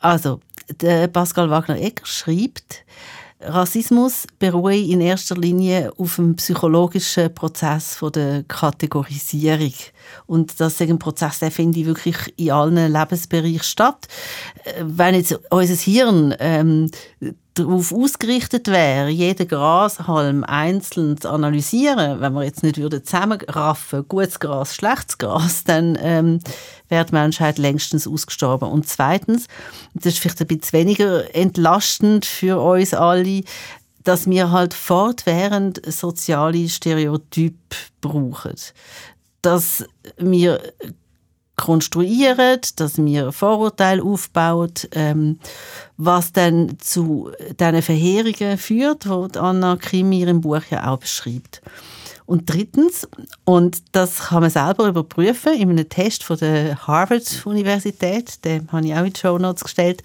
Also, 0.00 0.40
der 0.80 1.08
Pascal 1.08 1.50
Wagner-Ecker 1.50 2.06
schreibt, 2.06 2.84
Rassismus 3.40 4.26
beruhe 4.38 4.76
in 4.76 5.00
erster 5.00 5.36
Linie 5.36 5.92
auf 5.98 6.16
dem 6.16 6.36
psychologischen 6.36 7.34
Prozess 7.34 7.96
von 7.96 8.12
der 8.12 8.44
Kategorisierung. 8.44 9.74
Und 10.26 10.58
das 10.60 10.80
ist 10.80 10.88
ein 10.88 10.98
Prozess, 10.98 11.40
der 11.40 11.50
finde 11.50 11.80
ich 11.80 11.86
wirklich 11.86 12.16
in 12.36 12.52
allen 12.52 12.92
Lebensbereichen 12.92 13.62
statt. 13.62 14.08
Äh, 14.64 14.84
wenn 14.84 15.14
jetzt 15.14 15.38
unser 15.50 15.74
Hirn 15.74 16.34
ähm, 16.38 16.90
darauf 17.54 17.92
ausgerichtet 17.92 18.66
wäre, 18.66 19.08
jeden 19.08 19.46
Grashalm 19.46 20.42
einzeln 20.42 21.20
zu 21.20 21.30
analysieren, 21.30 22.20
wenn 22.20 22.32
wir 22.32 22.42
jetzt 22.42 22.64
nicht 22.64 22.78
würden 22.78 23.04
zusammenraffen, 23.04 24.06
gutes 24.08 24.40
Gras, 24.40 24.74
schlechtes 24.74 25.18
Gras, 25.18 25.62
dann 25.64 25.96
ähm, 26.00 26.40
wäre 26.88 27.04
die 27.04 27.12
Menschheit 27.12 27.58
längstens 27.58 28.08
ausgestorben. 28.08 28.68
Und 28.68 28.88
zweitens, 28.88 29.46
das 29.94 30.14
ist 30.14 30.18
vielleicht 30.18 30.40
ein 30.40 30.48
bisschen 30.48 30.80
weniger 30.80 31.34
entlastend 31.34 32.26
für 32.26 32.60
uns 32.60 32.92
alle, 32.92 33.42
dass 34.02 34.28
wir 34.28 34.50
halt 34.50 34.74
fortwährend 34.74 35.80
soziale 35.86 36.68
Stereotype 36.68 37.76
brauchen. 38.00 38.54
Dass 39.42 39.84
wir 40.18 40.60
konstruieren, 41.56 42.60
dass 42.76 42.98
wir 42.98 43.32
Vorurteile 43.32 44.02
aufbauen, 44.02 44.72
ähm, 44.92 45.38
was 45.96 46.32
dann 46.32 46.76
zu 46.80 47.30
diesen 47.60 47.82
Verheerungen 47.82 48.58
führt, 48.58 49.04
die 49.04 49.38
Anna 49.38 49.76
Kim 49.76 50.12
in 50.12 50.20
ihrem 50.20 50.40
Buch 50.40 50.62
ja 50.70 50.90
auch 50.90 50.98
beschreibt. 50.98 51.62
Und 52.26 52.50
drittens, 52.50 53.06
und 53.44 53.82
das 53.92 54.28
kann 54.28 54.40
man 54.40 54.50
selber 54.50 54.88
überprüfen 54.88 55.52
in 55.52 55.68
einem 55.68 55.88
Test 55.88 56.24
von 56.24 56.38
der 56.38 56.86
Harvard-Universität, 56.86 58.42
den 58.44 58.72
habe 58.72 58.86
ich 58.86 58.94
auch 58.94 59.04
in 59.04 59.12
die 59.12 59.20
Show 59.20 59.38
Notes 59.38 59.62
gestellt, 59.62 60.02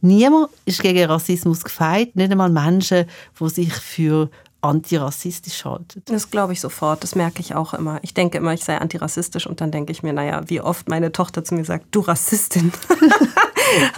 niemand 0.00 0.48
ist 0.64 0.82
gegen 0.82 1.04
Rassismus 1.04 1.62
gefeit, 1.62 2.16
nicht 2.16 2.32
einmal 2.32 2.50
Menschen, 2.50 3.06
die 3.38 3.48
sich 3.48 3.72
für 3.72 4.30
antirassistisch 4.62 5.64
haltet. 5.64 6.08
Das 6.10 6.30
glaube 6.30 6.52
ich 6.52 6.60
sofort, 6.60 7.02
das 7.02 7.14
merke 7.14 7.40
ich 7.40 7.54
auch 7.54 7.74
immer. 7.74 7.98
Ich 8.02 8.14
denke 8.14 8.38
immer, 8.38 8.52
ich 8.52 8.64
sei 8.64 8.78
antirassistisch 8.78 9.46
und 9.46 9.60
dann 9.60 9.70
denke 9.70 9.92
ich 9.92 10.02
mir, 10.02 10.12
naja, 10.12 10.42
wie 10.46 10.60
oft 10.60 10.88
meine 10.88 11.12
Tochter 11.12 11.44
zu 11.44 11.54
mir 11.54 11.64
sagt, 11.64 11.86
du 11.90 12.00
Rassistin. 12.00 12.72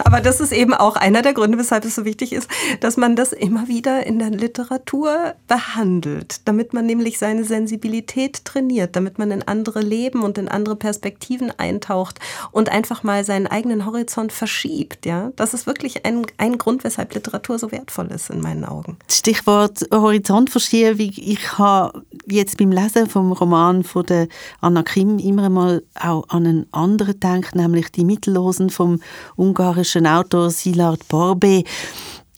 Aber 0.03 0.21
das 0.21 0.39
ist 0.39 0.51
eben 0.51 0.73
auch 0.73 0.95
einer 0.95 1.21
der 1.21 1.33
Gründe, 1.33 1.57
weshalb 1.57 1.85
es 1.85 1.95
so 1.95 2.05
wichtig 2.05 2.33
ist, 2.33 2.47
dass 2.79 2.97
man 2.97 3.15
das 3.15 3.33
immer 3.33 3.67
wieder 3.67 4.05
in 4.05 4.19
der 4.19 4.29
Literatur 4.29 5.35
behandelt, 5.47 6.41
damit 6.45 6.73
man 6.73 6.85
nämlich 6.85 7.17
seine 7.17 7.43
Sensibilität 7.43 8.45
trainiert, 8.45 8.95
damit 8.95 9.17
man 9.19 9.31
in 9.31 9.43
andere 9.43 9.81
Leben 9.81 10.23
und 10.23 10.37
in 10.37 10.47
andere 10.47 10.75
Perspektiven 10.75 11.51
eintaucht 11.57 12.19
und 12.51 12.69
einfach 12.69 13.03
mal 13.03 13.23
seinen 13.23 13.47
eigenen 13.47 13.85
Horizont 13.85 14.31
verschiebt. 14.31 15.05
Ja? 15.05 15.31
Das 15.35 15.53
ist 15.53 15.65
wirklich 15.65 16.05
ein, 16.05 16.25
ein 16.37 16.57
Grund, 16.57 16.83
weshalb 16.83 17.13
Literatur 17.13 17.59
so 17.59 17.71
wertvoll 17.71 18.07
ist 18.07 18.29
in 18.29 18.41
meinen 18.41 18.65
Augen. 18.65 18.97
Stichwort 19.09 19.85
Horizontverschiebung. 19.91 21.11
Ich 21.15 21.57
habe 21.57 22.03
jetzt 22.25 22.57
beim 22.57 22.71
Lesen 22.71 23.09
vom 23.09 23.31
Roman 23.31 23.83
von 23.83 24.05
der 24.05 24.27
Anna 24.61 24.83
Kim 24.83 25.19
immer 25.19 25.49
mal 25.49 25.83
auch 25.99 26.27
an 26.29 26.45
einen 26.45 26.67
anderen 26.71 27.13
gedacht, 27.13 27.55
nämlich 27.55 27.91
die 27.91 28.05
Mittellosen 28.05 28.69
vom 28.69 28.99
Ungarn 29.35 29.62
ungarischen 29.63 30.05
Autor 30.05 30.51
Szilard 30.51 31.07
Borbe. 31.07 31.63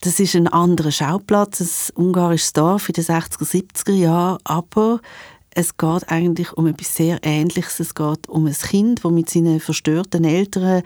Das 0.02 0.20
ist 0.20 0.36
ein 0.36 0.48
anderer 0.48 0.92
Schauplatz, 0.92 1.60
ein 1.60 2.04
ungarisches 2.04 2.54
Dorf 2.54 2.88
in 2.88 2.94
den 2.94 3.04
60er, 3.04 3.44
70er 3.44 3.94
Jahren, 3.94 4.38
aber 4.44 5.02
es 5.50 5.76
geht 5.76 6.08
eigentlich 6.08 6.54
um 6.54 6.68
etwas 6.68 6.96
sehr 6.96 7.18
Ähnliches. 7.24 7.80
Es 7.80 7.96
geht 7.96 8.30
um 8.30 8.46
ein 8.46 8.54
Kind, 8.54 9.04
das 9.04 9.12
mit 9.12 9.28
seinen 9.28 9.60
verstörten 9.60 10.24
Eltern 10.24 10.84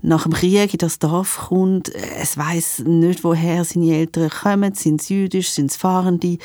nach 0.00 0.22
dem 0.22 0.32
Krieg 0.34 0.72
in 0.72 0.78
das 0.78 1.00
Dorf 1.00 1.48
kommt. 1.48 1.92
Es 1.92 2.38
weiß 2.38 2.84
nicht, 2.86 3.24
woher 3.24 3.64
seine 3.64 3.96
Eltern 3.96 4.30
kommen. 4.30 4.74
Sind 4.74 5.02
sie 5.02 5.22
jüdisch, 5.22 5.50
sind 5.50 5.72
es 5.72 5.76
Fahrende? 5.76 6.38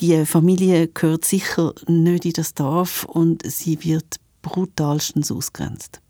Die 0.00 0.26
Familie 0.26 0.88
gehört 0.88 1.24
sicher 1.24 1.74
nicht 1.86 2.24
in 2.24 2.32
das 2.32 2.54
Dorf 2.54 3.04
und 3.04 3.48
sie 3.48 3.84
wird 3.84 4.16
brutalstens 4.42 5.30
ausgrenzt. 5.30 6.00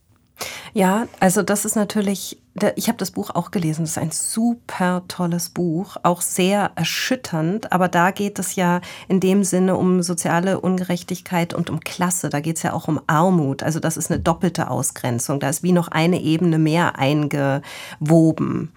Ja, 0.73 1.07
also 1.21 1.43
das 1.43 1.65
ist 1.65 1.77
natürlich, 1.77 2.39
ich 2.75 2.89
habe 2.89 2.99
das 2.99 3.13
Buch 3.13 3.31
auch 3.31 3.51
gelesen, 3.51 3.83
das 3.83 3.93
ist 3.93 3.99
ein 3.99 4.11
super 4.11 5.03
tolles 5.09 5.51
Buch, 5.51 5.97
auch 6.03 6.21
sehr 6.21 6.73
erschütternd, 6.75 7.73
aber 7.73 7.89
da 7.89 8.11
geht 8.11 8.39
es 8.39 8.57
ja 8.57 8.81
in 9.07 9.21
dem 9.21 9.45
Sinne 9.45 9.77
um 9.77 10.03
soziale 10.03 10.61
Ungerechtigkeit 10.61 11.55
und 11.55 11.71
um 11.71 11.81
Klasse, 11.81 12.29
da 12.29 12.41
geht 12.41 12.57
es 12.57 12.63
ja 12.63 12.73
auch 12.73 12.89
um 12.89 13.01
Armut, 13.07 13.63
also 13.63 13.79
das 13.79 13.97
ist 13.97 14.11
eine 14.11 14.21
doppelte 14.21 14.69
Ausgrenzung, 14.69 15.39
da 15.39 15.49
ist 15.49 15.63
wie 15.63 15.73
noch 15.73 15.89
eine 15.89 16.21
Ebene 16.21 16.59
mehr 16.59 16.99
eingewoben. 16.99 18.73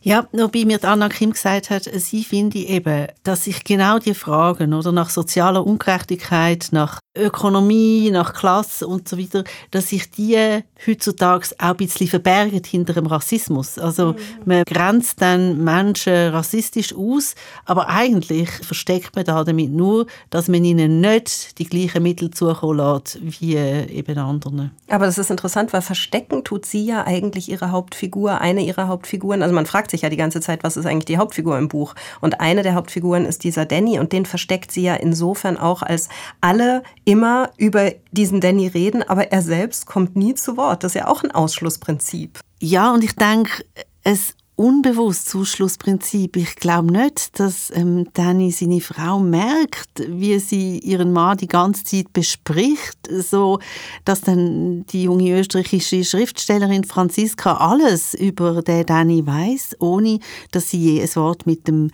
Ja, 0.00 0.28
wobei 0.32 0.64
mir 0.64 0.82
Anna 0.84 1.08
Kim 1.08 1.32
gesagt 1.32 1.70
hat, 1.70 1.84
sie 1.84 2.24
finde 2.24 2.58
eben, 2.58 3.08
dass 3.24 3.44
sich 3.44 3.64
genau 3.64 3.98
die 3.98 4.14
Fragen 4.14 4.72
oder 4.72 4.92
nach 4.92 5.10
sozialer 5.10 5.66
Ungerechtigkeit, 5.66 6.68
nach 6.70 7.00
Ökonomie, 7.16 8.10
nach 8.10 8.34
Klasse 8.34 8.86
und 8.86 9.08
so 9.08 9.18
weiter, 9.18 9.44
dass 9.70 9.88
sich 9.88 10.10
die 10.10 10.62
heutzutage 10.86 11.48
auch 11.58 11.70
ein 11.70 11.76
bisschen 11.76 12.08
verbergen 12.08 12.62
hinter 12.64 12.92
dem 12.92 13.06
Rassismus. 13.06 13.78
Also 13.78 14.12
mhm. 14.12 14.16
man 14.44 14.64
grenzt 14.64 15.22
dann 15.22 15.62
Menschen 15.64 16.30
rassistisch 16.30 16.94
aus, 16.94 17.34
aber 17.64 17.88
eigentlich 17.88 18.50
versteckt 18.50 19.16
man 19.16 19.24
da 19.24 19.44
damit 19.44 19.70
nur, 19.70 20.06
dass 20.30 20.48
man 20.48 20.64
ihnen 20.64 21.00
nicht 21.00 21.58
die 21.58 21.64
gleichen 21.64 22.02
Mittel 22.02 22.30
zukommen 22.30 22.78
lässt 22.78 23.18
wie 23.22 23.56
eben 23.56 24.18
anderen. 24.18 24.70
Aber 24.88 25.06
das 25.06 25.18
ist 25.18 25.30
interessant, 25.30 25.72
weil 25.72 25.82
verstecken 25.82 26.44
tut 26.44 26.66
sie 26.66 26.84
ja 26.84 27.06
eigentlich 27.06 27.48
ihre 27.48 27.70
Hauptfigur, 27.70 28.40
eine 28.40 28.62
ihrer 28.62 28.88
Hauptfiguren. 28.88 29.42
Also 29.42 29.54
man 29.54 29.66
fragt 29.66 29.90
sich 29.90 30.02
ja 30.02 30.10
die 30.10 30.16
ganze 30.16 30.40
Zeit, 30.40 30.62
was 30.62 30.76
ist 30.76 30.86
eigentlich 30.86 31.06
die 31.06 31.18
Hauptfigur 31.18 31.58
im 31.58 31.68
Buch? 31.68 31.94
Und 32.20 32.40
eine 32.40 32.62
der 32.62 32.74
Hauptfiguren 32.74 33.24
ist 33.24 33.44
dieser 33.44 33.64
Danny 33.64 33.98
und 33.98 34.12
den 34.12 34.26
versteckt 34.26 34.70
sie 34.72 34.82
ja 34.82 34.94
insofern 34.94 35.56
auch, 35.56 35.82
als 35.82 36.08
alle 36.40 36.82
immer 37.06 37.50
über 37.56 37.92
diesen 38.10 38.42
Danny 38.42 38.66
reden, 38.66 39.02
aber 39.02 39.32
er 39.32 39.40
selbst 39.40 39.86
kommt 39.86 40.16
nie 40.16 40.34
zu 40.34 40.58
Wort. 40.58 40.84
Das 40.84 40.94
ist 40.94 41.00
ja 41.00 41.06
auch 41.06 41.22
ein 41.22 41.30
Ausschlussprinzip. 41.30 42.40
Ja, 42.60 42.92
und 42.92 43.04
ich 43.04 43.14
denke, 43.14 43.64
es 44.02 44.34
unbewusstes 44.56 45.34
Ausschlussprinzip. 45.34 46.36
Ich 46.36 46.56
glaube 46.56 46.90
nicht, 46.90 47.38
dass 47.38 47.70
ähm, 47.74 48.08
Danny 48.14 48.50
seine 48.50 48.80
Frau 48.80 49.20
merkt, 49.20 50.02
wie 50.08 50.38
sie 50.38 50.78
ihren 50.78 51.12
Mann 51.12 51.36
die 51.36 51.46
ganze 51.46 51.84
Zeit 51.84 52.12
bespricht, 52.14 52.98
so 53.10 53.60
dass 54.06 54.22
dann 54.22 54.86
die 54.86 55.04
junge 55.04 55.38
österreichische 55.38 56.02
Schriftstellerin 56.04 56.84
Franziska 56.84 57.58
alles 57.58 58.14
über 58.14 58.62
den 58.62 58.86
Danny 58.86 59.26
weiß, 59.26 59.76
ohne 59.78 60.20
dass 60.52 60.70
sie 60.70 60.78
je 60.78 61.02
ein 61.02 61.16
Wort 61.16 61.46
mit 61.46 61.68
dem 61.68 61.90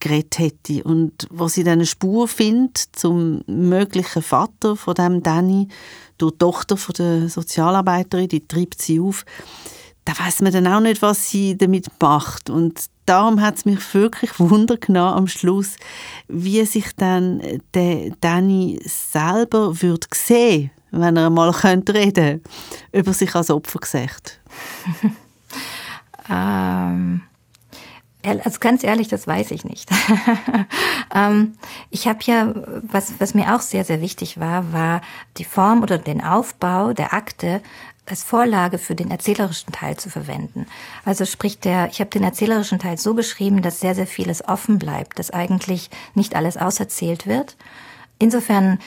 geredet 0.00 0.38
hätte. 0.38 0.82
Und 0.84 1.26
wo 1.30 1.48
sie 1.48 1.64
dann 1.64 1.74
eine 1.74 1.86
Spur 1.86 2.28
findet 2.28 2.78
zum 2.92 3.42
möglichen 3.46 4.22
Vater 4.22 4.76
von 4.76 4.94
dem 4.94 5.22
Danny, 5.22 5.68
die 6.20 6.30
Tochter 6.38 6.76
von 6.76 6.94
der 6.94 7.28
Sozialarbeiterin, 7.28 8.28
die 8.28 8.46
treibt 8.46 8.80
sie 8.80 9.00
auf, 9.00 9.24
da 10.04 10.12
weiß 10.18 10.42
man 10.42 10.52
dann 10.52 10.66
auch 10.66 10.80
nicht, 10.80 11.00
was 11.02 11.30
sie 11.30 11.56
damit 11.56 11.88
macht. 12.00 12.50
Und 12.50 12.84
darum 13.06 13.40
hat 13.40 13.56
es 13.56 13.64
mich 13.64 13.94
wirklich 13.94 14.30
Wunder 14.38 14.76
genommen 14.76 15.14
am 15.14 15.28
Schluss, 15.28 15.76
wie 16.28 16.64
sich 16.64 16.94
dann 16.96 17.42
der 17.72 18.10
Danny 18.20 18.80
selber 18.84 19.80
würde 19.82 20.06
sehen, 20.12 20.70
wenn 20.90 21.16
er 21.16 21.30
mal 21.30 21.52
könnte 21.52 21.94
reden, 21.94 22.42
über 22.92 23.12
sich 23.12 23.34
als 23.34 23.50
Opfer 23.50 23.78
gesagt. 23.78 24.40
ähm 26.30 27.22
also 28.24 28.58
ganz 28.60 28.84
ehrlich, 28.84 29.08
das 29.08 29.26
weiß 29.26 29.50
ich 29.50 29.64
nicht. 29.64 29.90
ähm, 31.14 31.56
ich 31.90 32.08
habe 32.08 32.18
ja, 32.22 32.54
was, 32.82 33.14
was 33.18 33.34
mir 33.34 33.54
auch 33.54 33.60
sehr, 33.60 33.84
sehr 33.84 34.00
wichtig 34.00 34.40
war, 34.40 34.72
war 34.72 35.00
die 35.36 35.44
Form 35.44 35.82
oder 35.82 35.98
den 35.98 36.22
Aufbau 36.22 36.92
der 36.92 37.12
Akte 37.12 37.60
als 38.06 38.22
Vorlage 38.22 38.78
für 38.78 38.94
den 38.94 39.10
erzählerischen 39.10 39.72
Teil 39.72 39.96
zu 39.96 40.10
verwenden. 40.10 40.66
Also 41.04 41.24
sprich 41.24 41.58
der, 41.58 41.88
ich 41.88 42.00
habe 42.00 42.10
den 42.10 42.22
erzählerischen 42.22 42.78
Teil 42.78 42.98
so 42.98 43.14
geschrieben, 43.14 43.62
dass 43.62 43.80
sehr, 43.80 43.94
sehr 43.94 44.06
vieles 44.06 44.46
offen 44.46 44.78
bleibt, 44.78 45.18
dass 45.18 45.30
eigentlich 45.30 45.90
nicht 46.14 46.36
alles 46.36 46.56
auserzählt 46.56 47.26
wird. 47.26 47.56
Insofern 48.18 48.78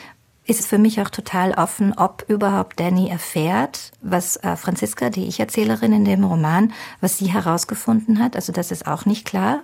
ist 0.48 0.62
es 0.62 0.66
für 0.66 0.78
mich 0.78 1.02
auch 1.02 1.10
total 1.10 1.52
offen, 1.52 1.94
ob 1.98 2.26
überhaupt 2.30 2.80
Danny 2.80 3.10
erfährt, 3.10 3.92
was 4.02 4.38
äh, 4.38 4.56
Franziska, 4.56 5.10
die 5.10 5.28
Ich-Erzählerin 5.28 5.92
in 5.92 6.06
dem 6.06 6.24
Roman, 6.24 6.74
was 7.02 7.18
sie 7.18 7.32
herausgefunden 7.32 8.20
hat. 8.20 8.36
Also 8.36 8.54
das 8.54 8.72
ist 8.72 8.88
auch 8.88 9.06
nicht 9.06 9.26
klar. 9.26 9.62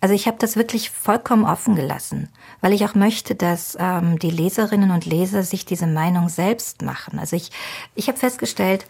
Also 0.00 0.14
ich 0.14 0.26
habe 0.26 0.36
das 0.38 0.56
wirklich 0.56 0.90
vollkommen 0.90 1.44
offen 1.44 1.74
gelassen, 1.74 2.28
weil 2.60 2.72
ich 2.72 2.84
auch 2.84 2.94
möchte, 2.94 3.34
dass 3.34 3.78
ähm, 3.80 4.18
die 4.18 4.30
Leserinnen 4.30 4.90
und 4.90 5.06
Leser 5.06 5.42
sich 5.42 5.64
diese 5.64 5.86
Meinung 5.86 6.28
selbst 6.28 6.82
machen. 6.82 7.18
Also 7.18 7.36
ich, 7.36 7.50
ich 7.94 8.08
habe 8.08 8.18
festgestellt 8.18 8.86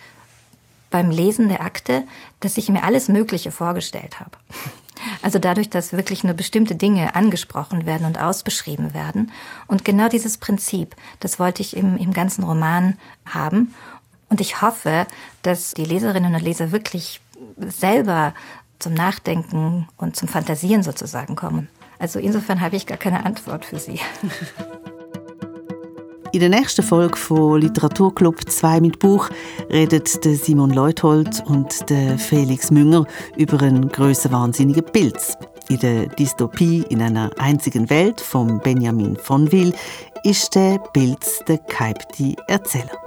beim 0.90 1.10
Lesen 1.10 1.48
der 1.48 1.60
Akte, 1.60 2.04
dass 2.40 2.56
ich 2.56 2.70
mir 2.70 2.82
alles 2.82 3.08
Mögliche 3.08 3.52
vorgestellt 3.52 4.18
habe. 4.18 4.32
Also 5.22 5.38
dadurch, 5.38 5.70
dass 5.70 5.92
wirklich 5.92 6.24
nur 6.24 6.34
bestimmte 6.34 6.74
Dinge 6.74 7.14
angesprochen 7.14 7.86
werden 7.86 8.06
und 8.06 8.20
ausbeschrieben 8.20 8.94
werden. 8.94 9.32
Und 9.66 9.84
genau 9.84 10.08
dieses 10.08 10.38
Prinzip, 10.38 10.96
das 11.20 11.38
wollte 11.38 11.62
ich 11.62 11.76
im, 11.76 11.96
im 11.96 12.12
ganzen 12.12 12.44
Roman 12.44 12.96
haben. 13.24 13.74
Und 14.28 14.40
ich 14.40 14.60
hoffe, 14.62 15.06
dass 15.42 15.74
die 15.74 15.84
Leserinnen 15.84 16.34
und 16.34 16.42
Leser 16.42 16.72
wirklich 16.72 17.20
selber 17.58 18.34
zum 18.78 18.94
Nachdenken 18.94 19.88
und 19.96 20.16
zum 20.16 20.28
Fantasieren 20.28 20.82
sozusagen 20.82 21.36
kommen. 21.36 21.68
Also 21.98 22.18
insofern 22.18 22.60
habe 22.60 22.76
ich 22.76 22.86
gar 22.86 22.98
keine 22.98 23.24
Antwort 23.24 23.64
für 23.64 23.78
Sie. 23.78 24.00
In 26.32 26.40
der 26.40 26.48
nächsten 26.48 26.82
Folge 26.82 27.16
von 27.16 27.60
Literaturclub 27.60 28.50
2 28.50 28.80
mit 28.80 28.98
Buch 28.98 29.28
redet 29.70 30.24
der 30.24 30.34
Simon 30.34 30.70
Leuthold 30.70 31.42
und 31.46 31.72
Felix 32.18 32.70
Münger 32.70 33.06
über 33.36 33.60
einen 33.62 33.88
grössenwahnsinnigen 33.88 34.84
Pilz. 34.84 35.36
In 35.68 35.78
der 35.78 36.06
Dystopie 36.06 36.84
in 36.88 37.00
einer 37.00 37.30
einzigen 37.38 37.88
Welt 37.90 38.20
von 38.20 38.60
Benjamin 38.60 39.16
von 39.16 39.50
Will 39.52 39.72
ist 40.24 40.54
der 40.54 40.78
Pilz 40.92 41.40
der 41.46 41.58
gehypte 41.58 42.34
Erzähler. 42.48 42.98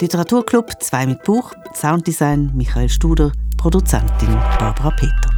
Literaturclub 0.00 0.70
2 0.78 1.06
mit 1.06 1.22
Buch, 1.24 1.52
Sounddesign 1.74 2.52
Michael 2.54 2.88
Studer, 2.88 3.32
Produzentin 3.56 4.34
Barbara 4.58 4.90
Peter. 4.90 5.35